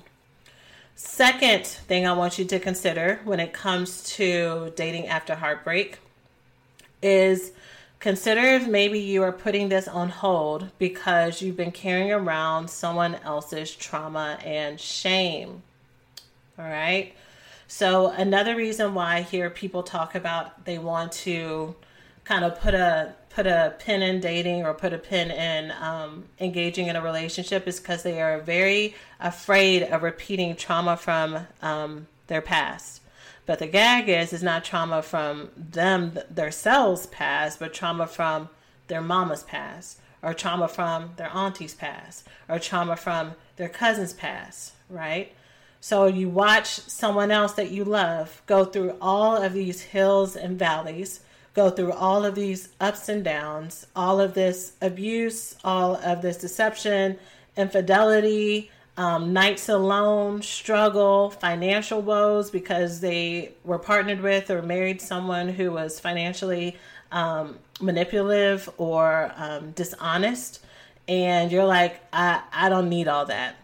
Second 0.95 1.65
thing 1.65 2.06
I 2.06 2.13
want 2.13 2.38
you 2.38 2.45
to 2.45 2.60
consider 2.60 3.22
when 3.24 3.39
it 3.39 3.54
comes 3.54 4.04
to 4.15 4.72
dating 4.76 5.08
after 5.08 5.36
heartbreak 5.36 6.00
is 7.02 7.52
Consider 8.00 8.39
if 8.39 8.65
maybe 8.65 8.98
you 8.98 9.24
are 9.24 9.34
putting 9.34 9.67
this 9.67 9.86
on 9.86 10.08
hold 10.08 10.72
because 10.78 11.41
you've 11.41 11.58
been 11.58 11.72
carrying 11.72 12.13
around 12.13 12.69
someone 12.69 13.15
else's 13.26 13.76
trauma 13.76 14.39
and 14.45 14.80
shame. 14.80 15.63
All 16.60 16.65
right. 16.65 17.13
So, 17.67 18.08
another 18.08 18.56
reason 18.56 18.93
why 18.93 19.17
I 19.17 19.22
hear 19.22 19.50
people 19.50 19.82
talk 19.82 20.13
about 20.13 20.65
they 20.65 20.78
want 20.78 21.13
to 21.24 21.74
kind 22.26 22.43
of 22.43 22.60
put 22.60 22.74
a 22.74 23.13
put 23.30 23.48
a 23.48 23.76
pin 23.80 24.02
in 24.02 24.19
dating 24.19 24.65
or 24.65 24.74
put 24.74 24.91
a 24.91 24.98
pin 24.98 25.32
in 25.32 25.72
um, 25.80 26.26
engaging 26.39 26.88
in 26.88 26.98
a 26.98 27.02
relationship 27.02 27.65
is 27.65 27.80
because 27.80 28.04
they 28.04 28.22
are 28.22 28.41
very 28.41 28.93
afraid 29.22 29.84
of 29.84 30.04
repeating 30.04 30.54
trauma 30.54 30.98
from 30.98 31.48
um, 31.62 32.08
their 32.28 32.41
past. 32.41 33.02
But 33.45 33.60
the 33.60 33.67
gag 33.67 34.10
is, 34.10 34.34
is 34.34 34.43
not 34.43 34.65
trauma 34.65 35.02
from 35.02 35.52
them, 35.56 36.19
their 36.30 36.52
selves 36.52 37.08
past, 37.08 37.60
but 37.60 37.74
trauma 37.74 38.06
from 38.06 38.50
their 38.88 39.02
mama's 39.02 39.43
past, 39.43 40.00
or 40.22 40.34
trauma 40.34 40.67
from 40.67 41.12
their 41.15 41.30
auntie's 41.34 41.74
past, 41.74 42.28
or 42.50 42.60
trauma 42.60 42.98
from 42.98 43.36
their 43.56 43.69
cousin's 43.69 44.12
past, 44.12 44.74
right? 44.89 45.34
So 45.82 46.08
you 46.08 46.30
watch 46.30 46.68
someone 46.68 47.32
else 47.32 47.54
that 47.54 47.72
you 47.72 47.86
love 47.86 48.42
go 48.46 48.65
through 48.65 48.98
all 49.02 49.42
of 49.42 49.54
these 49.54 49.82
hills 49.82 50.36
and 50.36 50.60
valleys, 50.60 51.22
go 51.54 51.70
through 51.70 51.94
all 51.94 52.26
of 52.26 52.36
these 52.36 52.70
ups 52.80 53.10
and 53.10 53.24
downs, 53.24 53.88
all 53.96 54.20
of 54.20 54.34
this 54.34 54.74
abuse, 54.82 55.56
all 55.63 55.96
of 55.96 56.22
this 56.22 56.38
deception, 56.38 57.18
infidelity, 57.56 58.72
um, 58.98 59.32
nights 59.32 59.70
alone, 59.70 60.42
struggle, 60.42 61.30
financial 61.30 62.02
woes 62.02 62.52
because 62.52 63.00
they 63.00 63.54
were 63.63 63.80
partnered 63.80 64.20
with 64.20 64.52
or 64.52 64.62
married 64.62 65.00
someone 65.02 65.48
who 65.48 65.72
was 65.72 66.02
financially 66.02 66.76
um, 67.13 67.58
manipulative 67.80 68.70
or 68.78 69.32
um, 69.38 69.72
dishonest. 69.72 70.65
And 71.08 71.50
you're 71.50 71.65
like, 71.65 72.02
I, 72.12 72.42
I 72.52 72.68
don't 72.68 72.89
need 72.89 73.08
all 73.08 73.26
that. 73.28 73.56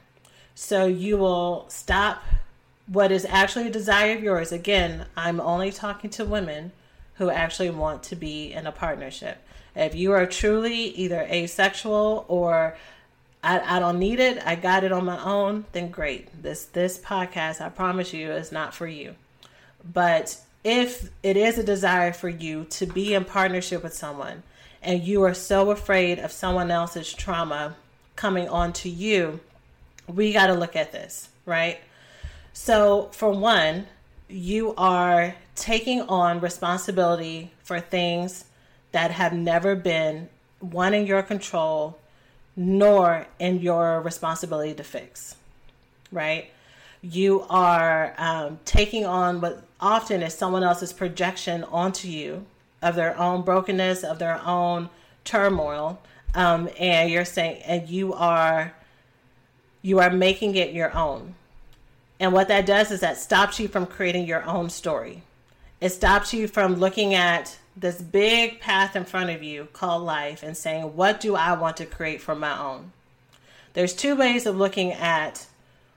So 0.56 0.86
you 0.86 1.18
will 1.18 1.65
stop 1.68 2.24
what 2.88 3.12
is 3.12 3.26
actually 3.26 3.68
a 3.68 3.72
desire 3.72 4.15
of 4.15 4.24
yours. 4.24 4.52
Again, 4.52 5.06
I'm 5.18 5.41
only 5.41 5.72
talking 5.72 6.10
to 6.12 6.26
women 6.26 6.72
who 7.15 7.30
actually 7.30 7.70
want 7.70 8.04
to 8.04 8.15
be 8.15 8.54
in 8.54 8.65
a 8.65 8.72
partnership. 8.72 9.38
If 9.76 9.94
you 9.96 10.13
are 10.13 10.26
truly 10.26 10.76
either 10.76 11.28
asexual 11.30 12.26
or 12.30 12.78
I, 13.44 13.78
I 13.78 13.80
don't 13.80 14.00
need 14.00 14.20
it. 14.20 14.41
I 14.46 14.56
got 14.56 14.84
it 14.84 14.91
on 14.91 15.06
my 15.06 15.22
own. 15.24 15.65
Then 15.74 15.91
great. 15.91 16.41
This 16.41 16.65
this 16.65 16.98
podcast, 16.98 17.62
I 17.62 17.70
promise 17.70 18.13
you, 18.13 18.32
is 18.32 18.52
not 18.52 18.74
for 18.74 18.88
you. 18.88 19.15
But 19.94 20.38
if 20.63 21.10
it 21.22 21.38
is 21.38 21.58
a 21.58 21.63
desire 21.63 22.12
for 22.13 22.30
you 22.30 22.63
to 22.72 22.86
be 22.86 23.13
in 23.13 23.26
partnership 23.26 23.84
with 23.84 23.94
someone, 23.94 24.41
and 24.82 25.04
you 25.04 25.22
are 25.24 25.34
so 25.34 25.70
afraid 25.70 26.18
of 26.18 26.32
someone 26.32 26.72
else's 26.72 27.13
trauma 27.13 27.76
coming 28.15 28.48
onto 28.50 28.89
you, 28.89 29.41
we 30.08 30.34
got 30.34 30.48
to 30.48 30.54
look 30.54 30.76
at 30.76 30.91
this, 30.91 31.30
right? 31.46 31.80
So, 32.54 33.10
for 33.12 33.32
one, 33.32 33.88
you 34.28 34.74
are 34.76 35.36
taking 35.56 36.02
on 36.02 36.39
responsibility 36.39 37.52
for 37.63 37.80
things 37.80 38.46
that 38.91 39.12
have 39.12 39.34
never 39.34 39.76
been 39.76 40.30
one 40.60 40.94
in 40.94 41.06
your 41.06 41.22
control 41.22 41.98
nor 42.56 43.28
in 43.39 43.60
your 43.60 44.02
responsibility 44.02 44.74
to 44.74 44.84
fix, 44.84 45.36
right? 46.12 46.50
You 47.02 47.46
are 47.50 48.13
um, 48.18 48.60
taking 48.65 49.06
on 49.06 49.41
what 49.41 49.63
often 49.80 50.24
is 50.24 50.34
someone 50.34 50.63
else's 50.63 50.94
projection 50.94 51.63
onto 51.65 52.08
you 52.08 52.46
of 52.82 52.96
their 52.96 53.18
own 53.20 53.41
brokenness, 53.41 54.04
of 54.04 54.20
their 54.20 54.41
own 54.46 54.89
turmoil, 55.24 56.00
um, 56.34 56.70
and 56.80 57.10
you're 57.10 57.26
saying, 57.26 57.62
and 57.63 57.89
you 57.89 58.13
are, 58.13 58.74
you 59.86 60.00
are 60.00 60.10
making 60.10 60.56
it 60.56 60.74
your 60.74 60.91
own. 60.98 61.36
And 62.19 62.34
what 62.34 62.48
that 62.48 62.65
does 62.65 62.89
is 62.89 63.02
that 63.02 63.17
stops 63.17 63.60
you 63.60 63.67
from 63.67 63.86
creating 63.86 64.26
your 64.26 64.43
own 64.43 64.71
story. 64.71 65.21
It 65.80 65.89
stops 65.89 66.34
you 66.34 66.48
from 66.48 66.78
looking 66.78 67.13
at 67.13 67.56
this 67.78 68.02
big 68.02 68.60
path 68.60 68.95
in 68.95 69.06
front 69.06 69.30
of 69.30 69.43
you 69.43 69.67
called 69.74 70.02
life 70.02 70.41
and 70.41 70.58
saying, 70.58 70.95
What 70.95 71.19
do 71.19 71.36
I 71.36 71.54
want 71.54 71.78
to 71.78 71.86
create 71.86 72.19
for 72.19 72.34
my 72.34 72.58
own? 72.60 72.93
There's 73.74 73.93
two 73.93 74.15
ways 74.15 74.48
of 74.48 74.58
looking 74.58 74.91
at 74.91 75.45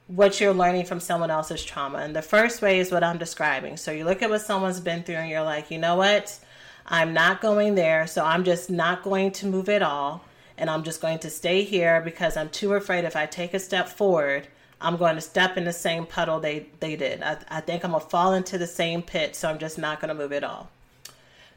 what 0.07 0.39
you're 0.39 0.53
learning 0.53 0.85
from 0.85 1.01
someone 1.01 1.31
else's 1.31 1.65
trauma. 1.65 1.99
And 1.99 2.15
the 2.15 2.21
first 2.21 2.61
way 2.61 2.81
is 2.81 2.93
what 2.93 3.03
I'm 3.03 3.17
describing. 3.17 3.79
So 3.79 3.91
you 3.91 4.05
look 4.05 4.21
at 4.21 4.29
what 4.29 4.43
someone's 4.43 4.81
been 4.81 5.03
through 5.03 5.15
and 5.15 5.31
you're 5.31 5.43
like, 5.43 5.71
you 5.71 5.79
know 5.79 5.97
what? 5.97 6.39
I'm 6.85 7.15
not 7.15 7.41
going 7.41 7.75
there. 7.75 8.07
So 8.07 8.23
I'm 8.23 8.45
just 8.45 8.69
not 8.69 9.03
going 9.03 9.33
to 9.33 9.47
move 9.47 9.71
at 9.71 9.83
all. 9.83 10.25
And 10.59 10.69
I'm 10.69 10.83
just 10.83 11.01
going 11.01 11.21
to 11.21 11.31
stay 11.31 11.63
here 11.63 12.01
because 12.01 12.37
I'm 12.37 12.51
too 12.51 12.75
afraid 12.75 13.05
if 13.05 13.17
I 13.17 13.27
take 13.27 13.55
a 13.55 13.61
step 13.61 13.89
forward, 13.89 14.49
I'm 14.81 14.97
going 14.97 15.15
to 15.15 15.21
step 15.21 15.57
in 15.57 15.65
the 15.65 15.73
same 15.73 16.05
puddle 16.05 16.41
they, 16.41 16.67
they 16.81 16.97
did. 16.97 17.23
I, 17.23 17.39
I 17.49 17.61
think 17.61 17.85
I'm 17.85 17.93
going 17.93 18.03
to 18.03 18.09
fall 18.09 18.35
into 18.35 18.59
the 18.59 18.67
same 18.67 19.03
pit. 19.03 19.35
So 19.35 19.49
I'm 19.49 19.59
just 19.59 19.79
not 19.79 20.01
going 20.01 20.09
to 20.09 20.15
move 20.15 20.33
at 20.33 20.45
all. 20.45 20.69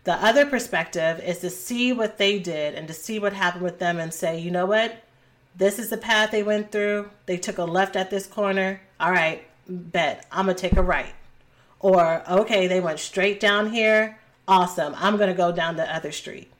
The 0.04 0.14
other 0.14 0.46
perspective 0.46 1.20
is 1.20 1.40
to 1.40 1.50
see 1.50 1.94
what 1.94 2.18
they 2.18 2.40
did 2.40 2.76
and 2.76 2.88
to 2.88 2.94
see 2.94 3.20
what 3.20 3.34
happened 3.34 3.64
with 3.64 3.80
them 3.80 4.00
and 4.00 4.14
say, 4.14 4.40
you 4.40 4.50
know 4.50 4.66
what? 4.66 5.04
This 5.56 5.78
is 5.78 5.90
the 5.90 5.98
path 5.98 6.32
they 6.32 6.44
went 6.44 6.72
through. 6.72 7.10
They 7.26 7.38
took 7.38 7.58
a 7.58 7.66
left 7.66 7.96
at 7.96 8.10
this 8.10 8.26
corner. 8.26 8.82
All 9.00 9.12
right, 9.12 9.44
bet 9.68 10.26
I'm 10.32 10.46
going 10.46 10.56
to 10.56 10.62
take 10.62 10.78
a 10.78 10.82
right. 10.82 11.14
Or, 11.80 12.24
okay, 12.30 12.68
they 12.68 12.80
went 12.80 13.00
straight 13.00 13.40
down 13.40 13.72
here. 13.72 14.18
Awesome. 14.48 14.96
I'm 14.98 15.18
going 15.18 15.30
to 15.30 15.36
go 15.36 15.52
down 15.52 15.76
the 15.76 15.94
other 15.94 16.12
street. 16.12 16.52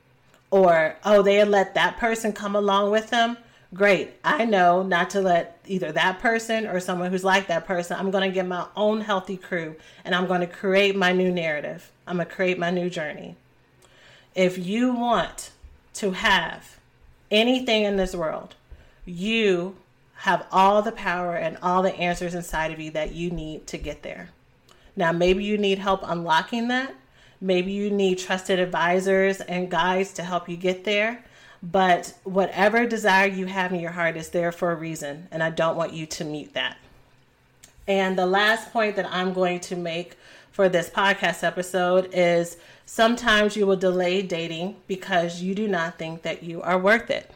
Or, 0.52 0.98
oh, 1.06 1.22
they 1.22 1.44
let 1.46 1.74
that 1.76 1.98
person 1.98 2.34
come 2.34 2.56
along 2.56 2.92
with 2.92 3.10
them. 3.10 3.38
great. 3.74 4.12
I 4.24 4.46
know 4.46 4.84
not 4.84 5.10
to 5.12 5.22
let 5.22 5.60
either 5.66 5.92
that 5.94 6.20
person 6.20 6.68
or 6.68 6.80
someone 6.80 7.12
who's 7.12 7.24
like 7.24 7.48
that 7.48 7.66
person, 7.66 7.98
I'm 7.98 8.12
going 8.12 8.30
to 8.30 8.34
get 8.34 8.48
my 8.48 8.68
own 8.76 9.02
healthy 9.02 9.38
crew 9.38 9.76
and 10.04 10.14
I'm 10.14 10.28
going 10.28 10.42
to 10.42 10.48
create 10.48 10.96
my 10.96 11.14
new 11.14 11.32
narrative. 11.32 11.92
I'm 12.06 12.18
going 12.18 12.28
to 12.28 12.34
create 12.34 12.60
my 12.60 12.72
new 12.72 12.90
journey. 12.90 13.36
If 14.36 14.58
you 14.58 14.94
want 14.94 15.52
to 15.96 16.12
have 16.12 16.78
anything 17.30 17.84
in 17.84 17.98
this 17.98 18.16
world, 18.16 18.56
you 19.06 19.76
have 20.16 20.46
all 20.52 20.82
the 20.82 20.92
power 20.92 21.36
and 21.36 21.58
all 21.62 21.82
the 21.82 21.96
answers 21.96 22.36
inside 22.36 22.72
of 22.72 22.80
you 22.80 22.92
that 22.92 23.14
you 23.14 23.32
need 23.32 23.68
to 23.68 23.78
get 23.78 24.04
there. 24.04 24.30
Now, 24.96 25.12
maybe 25.12 25.44
you 25.44 25.58
need 25.58 25.80
help 25.80 26.02
unlocking 26.04 26.68
that. 26.68 26.94
Maybe 27.42 27.72
you 27.72 27.90
need 27.90 28.20
trusted 28.20 28.60
advisors 28.60 29.42
and 29.42 29.70
guides 29.70 30.14
to 30.14 30.24
help 30.24 30.48
you 30.48 30.56
get 30.56 30.84
there. 30.84 31.26
But 31.64 32.14
whatever 32.24 32.86
desire 32.86 33.28
you 33.28 33.48
have 33.48 33.74
in 33.74 33.80
your 33.80 33.92
heart 33.92 34.16
is 34.16 34.30
there 34.30 34.52
for 34.52 34.72
a 34.72 34.76
reason, 34.76 35.28
and 35.32 35.44
I 35.44 35.50
don't 35.50 35.76
want 35.76 35.94
you 35.94 36.06
to 36.08 36.24
mute 36.24 36.54
that. 36.54 36.78
And 37.88 38.18
the 38.18 38.26
last 38.26 38.72
point 38.72 38.96
that 38.96 39.12
I'm 39.12 39.34
going 39.34 39.60
to 39.62 39.76
make 39.76 40.16
for 40.52 40.70
this 40.70 40.90
podcast 40.90 41.44
episode 41.44 42.10
is 42.14 42.58
sometimes 42.86 43.56
you 43.56 43.68
will 43.68 43.76
delay 43.76 44.22
dating 44.22 44.76
because 44.88 45.42
you 45.42 45.54
do 45.56 45.68
not 45.68 45.98
think 45.98 46.24
that 46.24 46.44
you 46.44 46.62
are 46.62 46.78
worth 46.78 47.10
it. 47.10 47.32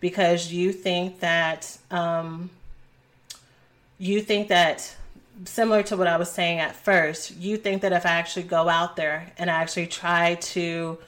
Because 0.00 0.52
you 0.52 0.72
think 0.72 1.20
that 1.20 1.78
um, 1.90 2.50
you 3.98 4.20
think 4.20 4.48
that 4.48 4.96
similar 5.44 5.82
to 5.84 5.96
what 5.96 6.06
I 6.06 6.16
was 6.16 6.30
saying 6.30 6.58
at 6.58 6.76
first, 6.76 7.36
you 7.36 7.56
think 7.56 7.82
that 7.82 7.92
if 7.92 8.06
I 8.06 8.10
actually 8.10 8.44
go 8.44 8.68
out 8.68 8.96
there 8.96 9.32
and 9.38 9.50
I 9.50 9.54
actually 9.54 9.86
try 9.86 10.36
to 10.36 10.98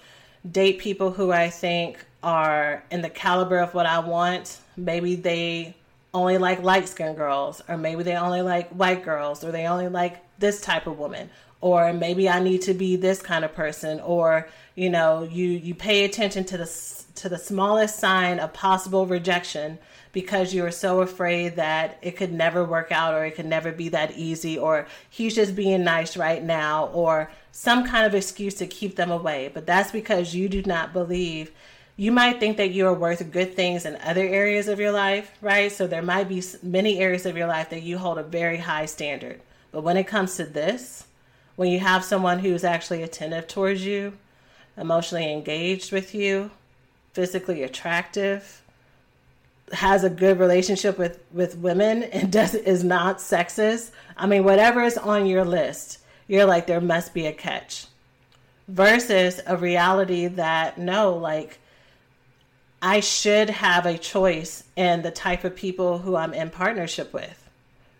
date 0.51 0.79
people 0.79 1.11
who 1.11 1.33
I 1.33 1.51
think 1.51 2.05
are 2.23 2.83
in 2.91 3.03
the 3.03 3.11
caliber 3.11 3.59
of 3.59 3.75
what 3.75 3.87
I 3.87 3.99
want, 4.01 4.59
maybe 4.77 5.15
they 5.15 5.75
only 6.13 6.39
like 6.39 6.63
light 6.63 6.89
skinned 6.89 7.17
girls, 7.17 7.63
or 7.69 7.77
maybe 7.77 8.03
they 8.03 8.17
only 8.17 8.43
like 8.43 8.71
white 8.71 9.05
girls, 9.05 9.45
or 9.45 9.51
they 9.51 9.67
only 9.67 9.89
like 9.89 10.23
this 10.39 10.61
type 10.61 10.87
of 10.87 10.99
woman, 10.99 11.29
or 11.61 11.93
maybe 11.93 12.29
I 12.29 12.41
need 12.41 12.63
to 12.63 12.75
be 12.75 12.97
this 12.97 13.21
kind 13.21 13.45
of 13.45 13.55
person, 13.55 14.01
or 14.01 14.49
you 14.75 14.91
know, 14.91 15.25
you 15.25 15.49
you 15.49 15.75
pay 15.75 16.05
attention 16.05 16.45
to 16.47 16.57
the 16.57 17.03
to 17.17 17.29
the 17.29 17.39
smallest 17.39 17.99
sign 17.99 18.39
of 18.39 18.53
possible 18.53 19.07
rejection 19.07 19.79
because 20.15 20.55
you 20.55 20.63
were 20.63 20.71
so 20.71 21.01
afraid 21.01 21.57
that 21.57 21.99
it 22.01 22.17
could 22.17 22.33
never 22.33 22.65
work 22.65 22.91
out 22.91 23.13
or 23.13 23.27
it 23.27 23.35
could 23.35 23.45
never 23.45 23.73
be 23.73 23.91
that 23.91 24.17
easy 24.17 24.57
or 24.57 24.87
he's 25.11 25.35
just 25.35 25.55
being 25.55 25.85
nice 25.85 26.17
right 26.17 26.43
now 26.43 26.87
or 26.87 27.31
some 27.53 27.87
kind 27.87 28.07
of 28.07 28.15
excuse 28.15 28.55
to 28.55 28.67
keep 28.67 28.97
them 28.97 29.11
away. 29.11 29.51
But 29.53 29.67
that's 29.67 29.91
because 29.93 30.35
you 30.35 30.49
do 30.49 30.63
not 30.63 30.93
believe. 30.93 31.51
You 31.97 32.13
might 32.13 32.41
think 32.41 32.57
that 32.57 32.71
you 32.71 32.87
are 32.87 32.95
worth 32.95 33.31
good 33.33 33.55
things 33.55 33.85
in 33.85 33.97
other 33.97 34.23
areas 34.23 34.69
of 34.69 34.81
your 34.81 34.93
life, 34.93 35.33
right? 35.41 35.71
So 35.71 35.87
there 35.87 36.03
might 36.03 36.29
be 36.29 36.43
many 36.63 37.01
areas 37.01 37.27
of 37.27 37.37
your 37.37 37.49
life 37.49 37.71
that 37.71 37.83
you 37.83 37.99
hold 37.99 38.19
a 38.19 38.23
very 38.23 38.59
high 38.59 38.87
standard. 38.87 39.41
But 39.73 39.83
when 39.83 39.97
it 39.97 40.07
comes 40.07 40.37
to 40.37 40.45
this, 40.45 41.07
when 41.57 41.71
you 41.71 41.81
have 41.81 42.05
someone 42.05 42.39
who's 42.39 42.65
actually 42.65 43.03
attentive 43.03 43.49
towards 43.49 43.85
you, 43.85 44.15
emotionally 44.77 45.33
engaged 45.33 45.93
with 45.93 46.15
you, 46.15 46.53
physically 47.13 47.63
attractive, 47.63 48.64
has 49.73 50.05
a 50.05 50.11
good 50.11 50.39
relationship 50.39 50.99
with 50.99 51.23
with 51.33 51.57
women 51.59 52.03
and 52.05 52.31
does 52.31 52.55
is 52.55 52.85
not 52.85 53.19
sexist 53.19 53.91
i 54.17 54.27
mean 54.27 54.45
whatever 54.45 54.83
is 54.83 54.99
on 54.99 55.27
your 55.27 55.45
list 55.45 56.01
you're 56.27 56.45
like 56.45 56.67
there 56.67 56.81
must 56.81 57.13
be 57.13 57.27
a 57.27 57.33
catch. 57.33 57.87
Versus 58.67 59.41
a 59.47 59.57
reality 59.57 60.27
that 60.27 60.79
no 60.79 61.15
like 61.15 61.59
i 62.81 63.01
should 63.01 63.51
have 63.51 63.87
a 63.87 63.99
choice 63.99 64.65
in 64.77 65.03
the 65.03 65.11
type 65.11 65.45
of 65.45 65.55
people 65.55 65.99
who 65.99 66.17
i'm 66.17 66.35
in 66.35 66.51
partnership 66.51 67.13
with 67.13 67.45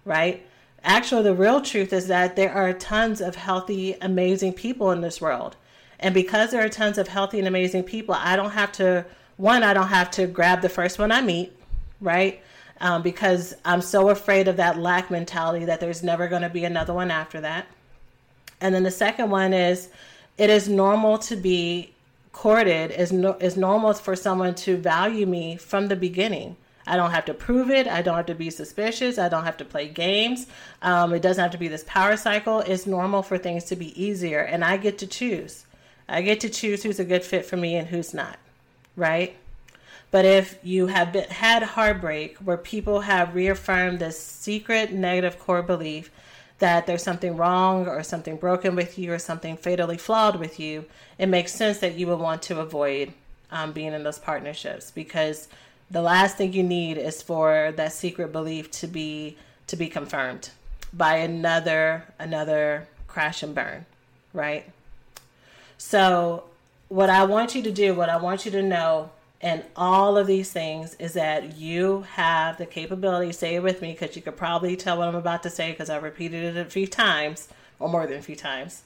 right? 0.05 0.47
Actually 0.83 1.23
the 1.23 1.35
real 1.35 1.61
truth 1.61 1.93
is 1.93 2.09
that 2.09 2.37
there 2.37 2.53
are 2.53 2.73
tons 2.73 3.21
of 3.21 3.37
healthy 3.37 3.97
amazing 4.03 4.53
people 4.53 4.91
in 4.91 5.01
this 5.01 5.21
world. 5.21 5.57
And 5.99 6.13
because 6.13 6.51
there 6.51 6.63
are 6.65 6.69
tons 6.69 6.99
of 6.99 7.09
healthy 7.09 7.39
and 7.39 7.49
amazing 7.49 7.85
people 7.85 8.15
i 8.15 8.37
don't 8.37 8.51
have 8.51 8.73
to 8.73 9.07
one, 9.37 9.63
I 9.63 9.75
don't 9.75 9.89
have 9.89 10.11
to 10.13 10.27
grab 10.27 10.63
the 10.63 10.69
first 10.69 10.99
one 10.99 11.11
I 11.11 11.21
meet, 11.21 11.53
right? 12.01 12.41
Um, 12.81 13.03
because 13.03 13.55
I'm 13.65 13.81
so 13.81 14.11
afraid 14.11 14.49
of 14.49 14.57
that 14.57 14.79
lack 14.79 15.11
mentality 15.11 15.65
that 15.65 15.81
there's 15.81 16.03
never 16.03 16.29
going 16.29 16.43
to 16.43 16.49
be 16.49 16.65
another 16.65 16.93
one 16.93 17.11
after 17.11 17.41
that. 17.41 17.67
And 18.61 18.75
then 18.75 18.83
the 18.83 18.91
second 18.91 19.31
one 19.31 19.53
is 19.53 19.91
it 20.39 20.51
is 20.51 20.69
normal 20.69 21.19
to 21.19 21.37
be 21.37 21.93
courted, 22.33 22.91
is, 22.91 23.13
no, 23.13 23.35
is 23.35 23.57
normal 23.57 23.93
for 23.95 24.17
someone 24.17 24.55
to 24.57 24.77
value 24.77 25.27
me 25.27 25.57
from 25.57 25.89
the 25.89 25.97
beginning. 25.97 26.57
I 26.87 26.97
don't 26.97 27.13
have 27.13 27.25
to 27.27 27.35
prove 27.35 27.71
it. 27.71 27.87
I 27.87 28.03
don't 28.03 28.17
have 28.17 28.27
to 28.27 28.35
be 28.35 28.51
suspicious. 28.51 29.19
I 29.19 29.29
don't 29.29 29.45
have 29.45 29.57
to 29.59 29.65
play 29.65 29.89
games. 29.89 30.47
Um, 30.83 31.15
it 31.15 31.23
doesn't 31.23 31.43
have 31.43 31.53
to 31.53 31.59
be 31.59 31.69
this 31.69 31.85
power 31.87 32.17
cycle. 32.17 32.61
It's 32.61 32.87
normal 32.87 33.23
for 33.23 33.39
things 33.39 33.65
to 33.65 33.77
be 33.77 34.01
easier, 34.01 34.41
and 34.41 34.63
I 34.63 34.77
get 34.77 34.99
to 34.99 35.07
choose. 35.07 35.65
I 36.09 36.21
get 36.21 36.41
to 36.41 36.51
choose 36.51 36.83
who's 36.83 37.01
a 37.01 37.05
good 37.05 37.25
fit 37.25 37.47
for 37.47 37.57
me 37.57 37.77
and 37.77 37.89
who's 37.89 38.13
not 38.13 38.39
right? 38.97 39.37
But 40.11 40.25
if 40.25 40.59
you 40.63 40.87
have 40.87 41.13
been, 41.13 41.25
had 41.25 41.63
heartbreak 41.63 42.39
where 42.39 42.57
people 42.57 43.01
have 43.01 43.35
reaffirmed 43.35 43.99
this 43.99 44.19
secret 44.19 44.93
negative 44.93 45.39
core 45.39 45.63
belief 45.63 46.11
that 46.61 46.87
there's 46.87 47.03
something 47.03 47.37
wrong 47.37 47.89
or 47.89 48.03
something 48.03 48.37
broken 48.37 48.77
with 48.77 48.97
you 48.99 49.13
or 49.13 49.19
something 49.19 49.57
fatally 49.57 49.99
flawed 49.99 50.37
with 50.37 50.61
you, 50.61 50.85
it 51.19 51.27
makes 51.27 51.53
sense 51.53 51.79
that 51.79 51.95
you 51.95 52.07
would 52.07 52.21
want 52.21 52.43
to 52.43 52.61
avoid 52.61 53.13
um, 53.51 53.73
being 53.73 53.93
in 53.93 54.05
those 54.05 54.19
partnerships 54.19 54.91
because 54.91 55.49
the 55.91 56.03
last 56.03 56.37
thing 56.37 56.53
you 56.53 56.63
need 56.63 56.97
is 56.97 57.23
for 57.23 57.73
that 57.77 57.93
secret 57.93 58.33
belief 58.33 58.71
to 58.71 58.87
be 58.87 59.37
to 59.67 59.77
be 59.77 59.89
confirmed 59.89 60.51
by 60.93 61.17
another 61.17 62.05
another 62.19 62.87
crash 63.07 63.43
and 63.43 63.55
burn, 63.55 63.87
right? 64.33 64.65
So 65.79 66.45
what 66.89 67.11
I 67.11 67.25
want 67.25 67.55
you 67.55 67.63
to 67.63 67.73
do, 67.73 67.95
what 67.95 68.09
I 68.09 68.17
want 68.17 68.45
you 68.45 68.51
to 68.53 68.63
know 68.63 69.11
and 69.45 69.63
all 69.77 70.17
of 70.17 70.27
these 70.27 70.51
things 70.51 70.95
is 70.95 71.13
that 71.13 71.59
you 71.59 72.07
have 72.13 72.57
the 72.57 72.65
capability, 72.65 73.31
say 73.31 73.57
it 73.57 73.63
with 73.63 73.83
me 73.83 73.93
because 73.93 74.17
you 74.17 74.23
could 74.23 74.39
probably 74.39 74.75
tell 74.75 74.97
what 74.97 75.09
I'm 75.09 75.15
about 75.15 75.43
to 75.43 75.51
say 75.51 75.71
because 75.71 75.91
I 75.91 75.99
repeated 75.99 76.57
it 76.57 76.67
a 76.67 76.71
few 76.71 76.87
times 76.87 77.49
or 77.79 77.91
more 77.91 78.07
than 78.07 78.17
a 78.17 78.23
few 78.23 78.37
times. 78.37 78.85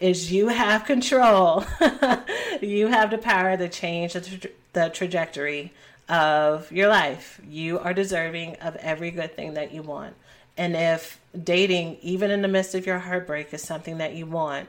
Is 0.00 0.32
you 0.32 0.48
have 0.48 0.84
control. 0.84 1.64
you 2.60 2.88
have 2.88 3.12
the 3.12 3.18
power 3.18 3.56
to 3.56 3.68
change 3.68 4.14
the, 4.14 4.20
tra- 4.20 4.50
the 4.72 4.88
trajectory 4.88 5.72
of 6.08 6.72
your 6.72 6.88
life. 6.88 7.40
You 7.48 7.78
are 7.78 7.94
deserving 7.94 8.56
of 8.56 8.74
every 8.76 9.12
good 9.12 9.36
thing 9.36 9.54
that 9.54 9.72
you 9.72 9.82
want. 9.82 10.16
And 10.56 10.74
if 10.74 11.20
dating, 11.40 11.98
even 12.02 12.32
in 12.32 12.42
the 12.42 12.48
midst 12.48 12.74
of 12.74 12.84
your 12.84 12.98
heartbreak, 12.98 13.54
is 13.54 13.62
something 13.62 13.98
that 13.98 14.14
you 14.14 14.26
want, 14.26 14.68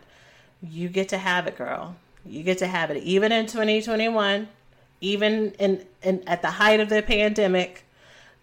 you 0.61 0.87
get 0.87 1.09
to 1.09 1.17
have 1.17 1.47
it, 1.47 1.57
girl. 1.57 1.95
You 2.25 2.43
get 2.43 2.59
to 2.59 2.67
have 2.67 2.91
it 2.91 3.03
even 3.03 3.31
in 3.31 3.47
2021, 3.47 4.47
even 5.01 5.51
in, 5.53 5.85
in 6.03 6.23
at 6.27 6.41
the 6.41 6.51
height 6.51 6.79
of 6.79 6.89
the 6.89 7.01
pandemic. 7.01 7.85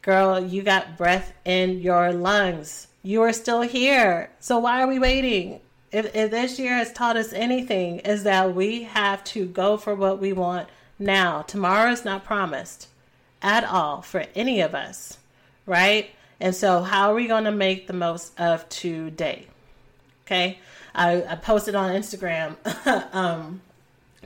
Girl, 0.03 0.41
you 0.41 0.63
got 0.63 0.97
breath 0.97 1.33
in 1.45 1.81
your 1.81 2.13
lungs. 2.13 2.89
You 3.03 3.23
are 3.23 3.33
still 3.33 3.63
here. 3.63 4.31
So 4.41 4.59
why 4.59 4.83
are 4.83 4.87
we 4.87 4.99
waiting? 4.99 5.61
If, 5.91 6.15
if 6.15 6.31
this 6.31 6.59
year 6.59 6.75
has 6.75 6.93
taught 6.93 7.17
us 7.17 7.33
anything, 7.33 8.01
is 8.01 8.25
that 8.25 8.55
we 8.55 8.83
have 8.83 9.25
to 9.25 9.47
go 9.47 9.77
for 9.77 9.95
what 9.95 10.21
we 10.21 10.33
want 10.33 10.69
now. 10.99 11.43
Tomorrow 11.43 11.93
is 11.93 12.05
not 12.05 12.25
promised 12.25 12.89
at 13.41 13.65
all 13.65 14.03
for 14.03 14.27
any 14.35 14.61
of 14.61 14.75
us, 14.75 15.19
right? 15.67 16.11
And 16.41 16.55
so, 16.55 16.83
how 16.83 17.11
are 17.11 17.15
we 17.15 17.27
going 17.27 17.45
to 17.45 17.53
make 17.53 17.87
the 17.87 17.93
most 17.93 18.39
of 18.39 18.69
today? 18.69 19.47
Okay, 20.27 20.59
I, 20.95 21.23
I 21.25 21.37
posted 21.37 21.75
on 21.75 21.91
Instagram 21.91 22.57
um, 23.15 23.63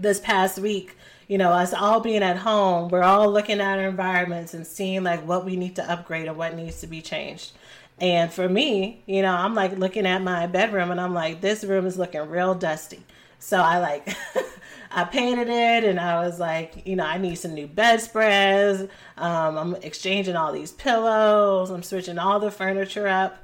this 0.02 0.20
past 0.20 0.58
week, 0.58 0.96
you 1.28 1.38
know, 1.38 1.50
us 1.50 1.72
all 1.72 2.00
being 2.00 2.22
at 2.22 2.36
home, 2.36 2.88
we're 2.88 3.02
all 3.02 3.30
looking 3.30 3.60
at 3.60 3.78
our 3.78 3.86
environments 3.86 4.54
and 4.54 4.66
seeing 4.66 5.02
like 5.02 5.26
what 5.26 5.44
we 5.44 5.56
need 5.56 5.76
to 5.76 5.90
upgrade 5.90 6.28
or 6.28 6.34
what 6.34 6.54
needs 6.54 6.80
to 6.80 6.86
be 6.86 7.00
changed. 7.00 7.52
And 7.98 8.32
for 8.32 8.48
me, 8.48 9.02
you 9.06 9.22
know, 9.22 9.32
I'm 9.32 9.54
like 9.54 9.78
looking 9.78 10.06
at 10.06 10.22
my 10.22 10.46
bedroom 10.46 10.90
and 10.90 11.00
I'm 11.00 11.14
like, 11.14 11.40
this 11.40 11.62
room 11.64 11.86
is 11.86 11.98
looking 11.98 12.28
real 12.28 12.54
dusty. 12.54 13.04
So 13.38 13.58
I 13.58 13.78
like, 13.78 14.08
I 14.90 15.04
painted 15.04 15.48
it 15.48 15.84
and 15.84 15.98
I 15.98 16.24
was 16.24 16.38
like, 16.38 16.86
you 16.86 16.96
know, 16.96 17.04
I 17.04 17.18
need 17.18 17.36
some 17.36 17.54
new 17.54 17.66
bedspreads. 17.66 18.82
Um, 19.16 19.56
I'm 19.56 19.74
exchanging 19.76 20.36
all 20.36 20.52
these 20.52 20.72
pillows. 20.72 21.70
I'm 21.70 21.82
switching 21.82 22.18
all 22.18 22.40
the 22.40 22.50
furniture 22.50 23.08
up. 23.08 23.42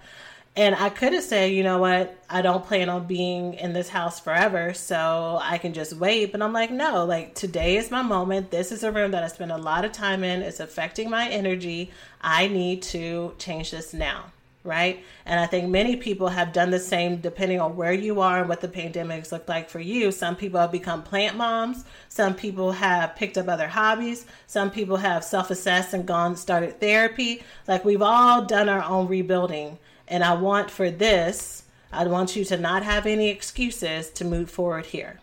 And 0.58 0.74
I 0.74 0.88
could 0.88 1.12
have 1.12 1.22
said, 1.22 1.52
you 1.52 1.62
know 1.62 1.78
what, 1.78 2.20
I 2.28 2.42
don't 2.42 2.66
plan 2.66 2.88
on 2.88 3.06
being 3.06 3.54
in 3.54 3.74
this 3.74 3.88
house 3.88 4.18
forever, 4.18 4.74
so 4.74 5.38
I 5.40 5.56
can 5.56 5.72
just 5.72 5.92
wait. 5.92 6.32
But 6.32 6.42
I'm 6.42 6.52
like, 6.52 6.72
no, 6.72 7.04
like 7.04 7.36
today 7.36 7.76
is 7.76 7.92
my 7.92 8.02
moment. 8.02 8.50
This 8.50 8.72
is 8.72 8.82
a 8.82 8.90
room 8.90 9.12
that 9.12 9.22
I 9.22 9.28
spend 9.28 9.52
a 9.52 9.56
lot 9.56 9.84
of 9.84 9.92
time 9.92 10.24
in. 10.24 10.42
It's 10.42 10.58
affecting 10.58 11.10
my 11.10 11.28
energy. 11.28 11.92
I 12.20 12.48
need 12.48 12.82
to 12.82 13.36
change 13.38 13.70
this 13.70 13.94
now, 13.94 14.32
right? 14.64 15.04
And 15.24 15.38
I 15.38 15.46
think 15.46 15.68
many 15.68 15.94
people 15.94 16.26
have 16.26 16.52
done 16.52 16.72
the 16.72 16.80
same 16.80 17.18
depending 17.18 17.60
on 17.60 17.76
where 17.76 17.92
you 17.92 18.20
are 18.20 18.40
and 18.40 18.48
what 18.48 18.60
the 18.60 18.66
pandemics 18.66 19.30
look 19.30 19.48
like 19.48 19.70
for 19.70 19.78
you. 19.78 20.10
Some 20.10 20.34
people 20.34 20.58
have 20.58 20.72
become 20.72 21.04
plant 21.04 21.36
moms, 21.36 21.84
some 22.08 22.34
people 22.34 22.72
have 22.72 23.14
picked 23.14 23.38
up 23.38 23.46
other 23.46 23.68
hobbies, 23.68 24.26
some 24.48 24.72
people 24.72 24.96
have 24.96 25.22
self 25.22 25.52
assessed 25.52 25.94
and 25.94 26.04
gone 26.04 26.34
started 26.34 26.80
therapy. 26.80 27.44
Like 27.68 27.84
we've 27.84 28.02
all 28.02 28.44
done 28.44 28.68
our 28.68 28.82
own 28.82 29.06
rebuilding. 29.06 29.78
And 30.08 30.24
I 30.24 30.34
want 30.34 30.70
for 30.70 30.90
this, 30.90 31.64
I 31.92 32.06
want 32.06 32.34
you 32.34 32.44
to 32.46 32.56
not 32.56 32.82
have 32.82 33.06
any 33.06 33.28
excuses 33.28 34.10
to 34.10 34.24
move 34.24 34.50
forward 34.50 34.86
here. 34.86 35.20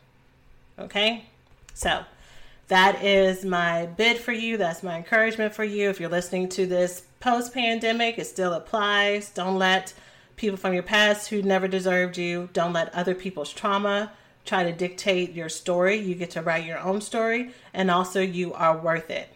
Okay? 0.80 1.26
So, 1.74 2.06
that 2.68 3.04
is 3.04 3.46
my 3.46 3.86
bid 3.86 4.18
for 4.18 4.32
you. 4.32 4.58
That's 4.58 4.82
my 4.82 4.98
encouragement 4.98 5.54
for 5.54 5.64
you. 5.64 5.90
If 5.90 6.00
you're 6.00 6.10
listening 6.10 6.50
to 6.50 6.66
this 6.66 7.04
post 7.20 7.54
pandemic, 7.54 8.18
it 8.18 8.26
still 8.26 8.54
applies. 8.54 9.30
Don't 9.30 9.60
let 9.60 9.94
people 10.36 10.58
from 10.58 10.74
your 10.74 10.84
past 10.84 11.30
who 11.30 11.42
never 11.42 11.68
deserved 11.68 12.18
you, 12.18 12.50
don't 12.54 12.74
let 12.74 12.94
other 12.94 13.16
people's 13.16 13.54
trauma 13.54 14.12
try 14.46 14.64
to 14.64 14.72
dictate 14.72 15.34
your 15.34 15.50
story. 15.50 15.98
You 15.98 16.16
get 16.16 16.32
to 16.32 16.42
write 16.42 16.66
your 16.66 16.80
own 16.80 17.02
story, 17.02 17.52
and 17.74 17.90
also 17.90 18.22
you 18.22 18.54
are 18.54 18.78
worth 18.78 19.10
it. 19.10 19.30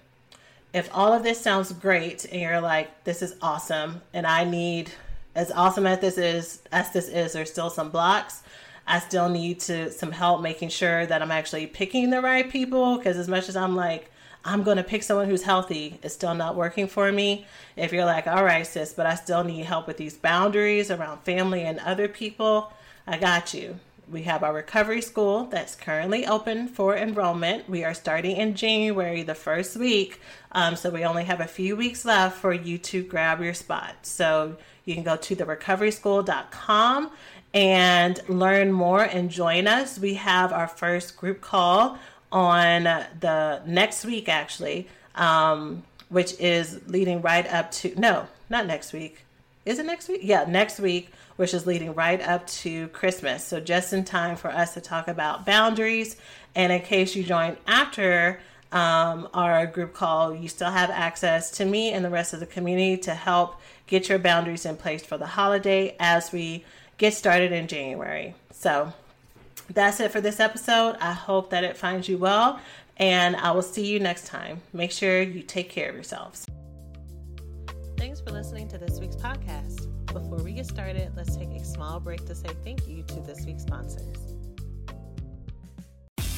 If 0.73 0.89
all 0.93 1.13
of 1.13 1.23
this 1.23 1.41
sounds 1.41 1.71
great 1.71 2.25
and 2.25 2.41
you're 2.41 2.62
like, 2.62 3.03
this 3.03 3.23
is 3.23 3.35
awesome, 3.41 4.01
and 4.13 4.27
I 4.27 4.43
need, 4.43 4.91
as 5.35 5.51
awesome 5.51 5.87
as 5.87 5.99
this 5.99 6.17
is, 6.17 6.61
as 6.71 6.91
this 6.91 7.07
is, 7.07 7.33
there's 7.33 7.51
still 7.51 7.69
some 7.69 7.89
blocks 7.89 8.43
I 8.89 8.97
still 8.97 9.29
need 9.29 9.59
to 9.61 9.91
some 9.91 10.11
help 10.11 10.41
making 10.41 10.69
sure 10.69 11.05
that 11.05 11.21
I'm 11.21 11.29
actually 11.29 11.67
picking 11.67 12.09
the 12.09 12.21
right 12.21 12.49
people 12.49 12.97
because 12.97 13.17
as 13.17 13.27
much 13.27 13.47
as 13.47 13.55
I'm 13.55 13.75
like 13.75 14.11
I'm 14.43 14.63
going 14.63 14.77
to 14.77 14.83
pick 14.83 15.03
someone 15.03 15.27
who's 15.29 15.43
healthy, 15.43 15.99
it's 16.01 16.13
still 16.13 16.33
not 16.33 16.55
working 16.55 16.87
for 16.87 17.11
me. 17.11 17.45
If 17.75 17.91
you're 17.93 18.05
like, 18.05 18.25
"All 18.25 18.43
right, 18.43 18.65
sis, 18.65 18.93
but 18.93 19.05
I 19.05 19.15
still 19.15 19.43
need 19.43 19.65
help 19.65 19.85
with 19.85 19.97
these 19.97 20.17
boundaries 20.17 20.89
around 20.89 21.19
family 21.19 21.61
and 21.61 21.79
other 21.79 22.07
people," 22.07 22.73
I 23.05 23.17
got 23.17 23.53
you. 23.53 23.79
We 24.11 24.23
have 24.23 24.43
our 24.43 24.53
recovery 24.53 25.01
school 25.01 25.45
that's 25.45 25.75
currently 25.75 26.25
open 26.25 26.67
for 26.67 26.97
enrollment. 26.97 27.69
We 27.69 27.83
are 27.83 27.93
starting 27.93 28.37
in 28.37 28.55
January, 28.55 29.21
the 29.21 29.35
first 29.35 29.77
week. 29.77 30.19
Um, 30.51 30.75
so 30.75 30.89
we 30.89 31.05
only 31.05 31.25
have 31.25 31.41
a 31.41 31.47
few 31.47 31.75
weeks 31.75 32.05
left 32.05 32.37
for 32.37 32.51
you 32.51 32.79
to 32.79 33.03
grab 33.03 33.39
your 33.39 33.53
spot. 33.53 33.97
So 34.01 34.57
you 34.85 34.95
can 34.95 35.03
go 35.03 35.15
to 35.15 35.35
therecoveryschool.com 35.35 37.11
and 37.53 38.19
learn 38.27 38.71
more 38.71 39.03
and 39.03 39.29
join 39.29 39.67
us. 39.67 39.99
We 39.99 40.15
have 40.15 40.51
our 40.53 40.67
first 40.67 41.15
group 41.15 41.41
call 41.41 41.99
on 42.31 42.83
the 42.83 43.61
next 43.67 44.05
week, 44.05 44.27
actually, 44.27 44.87
um, 45.13 45.83
which 46.09 46.33
is 46.39 46.79
leading 46.87 47.21
right 47.21 47.45
up 47.53 47.69
to 47.71 47.93
no, 47.99 48.27
not 48.49 48.65
next 48.65 48.91
week. 48.91 49.25
Is 49.65 49.77
it 49.77 49.85
next 49.85 50.07
week? 50.07 50.21
Yeah, 50.23 50.45
next 50.47 50.79
week, 50.79 51.11
which 51.39 51.54
is 51.54 51.65
leading 51.65 51.93
right 51.93 52.19
up 52.21 52.45
to 52.47 52.89
Christmas. 52.89 53.45
So, 53.45 53.62
just 53.62 53.93
in 53.93 54.04
time 54.04 54.36
for 54.36 54.49
us 54.49 54.73
to 54.73 54.82
talk 54.82 55.08
about 55.08 55.45
boundaries. 55.45 56.17
And 56.54 56.69
in 56.69 56.82
case 56.82 57.15
you 57.15 57.23
join 57.23 57.56
after 57.65 58.41
um, 58.73 59.30
our 59.34 59.65
group 59.65 59.93
call, 59.93 60.36
you 60.36 60.49
still 60.49 60.69
have 60.69 60.89
access 60.89 61.49
to 61.52 61.63
me 61.63 61.93
and 61.93 62.04
the 62.04 62.10
rest 62.10 62.34
of 62.34 62.41
the 62.41 62.45
community 62.45 62.97
to 63.04 63.13
help 63.13 63.56
get 63.88 64.10
your 64.10 64.19
boundaries 64.19 64.65
in 64.65 64.75
place 64.75 65.02
for 65.02 65.17
the 65.17 65.28
holiday 65.28 65.95
as 65.97 66.34
we 66.34 66.65
get 66.97 67.13
started 67.13 67.54
in 67.54 67.69
January. 67.69 68.36
So 68.52 68.91
that's 69.69 70.02
it 70.02 70.12
for 70.12 70.19
this 70.19 70.41
episode. 70.41 70.97
I 70.99 71.13
hope 71.13 71.52
that 71.52 71.63
it 71.63 71.78
finds 71.78 72.10
you 72.10 72.17
well, 72.17 72.60
and 72.97 73.38
I 73.38 73.52
will 73.52 73.62
see 73.62 73.88
you 73.88 74.02
next 74.02 74.28
time. 74.28 74.60
Make 74.73 74.91
sure 74.91 75.21
you 75.21 75.41
take 75.41 75.69
care 75.69 75.88
of 75.88 75.95
yourselves. 75.95 76.45
Thanks 77.95 78.19
for 78.19 78.32
listening 78.32 78.67
to 78.67 78.78
this 78.78 78.99
week's 78.99 79.15
podcast. 79.15 79.88
Before 80.13 80.39
we 80.39 80.53
get 80.53 80.65
started, 80.65 81.11
let's 81.15 81.35
take 81.35 81.49
a 81.49 81.63
small 81.63 81.99
break 81.99 82.25
to 82.25 82.33
say 82.33 82.49
thank 82.63 82.87
you 82.87 83.03
to 83.03 83.19
this 83.21 83.45
week's 83.45 83.61
sponsors. 83.61 84.38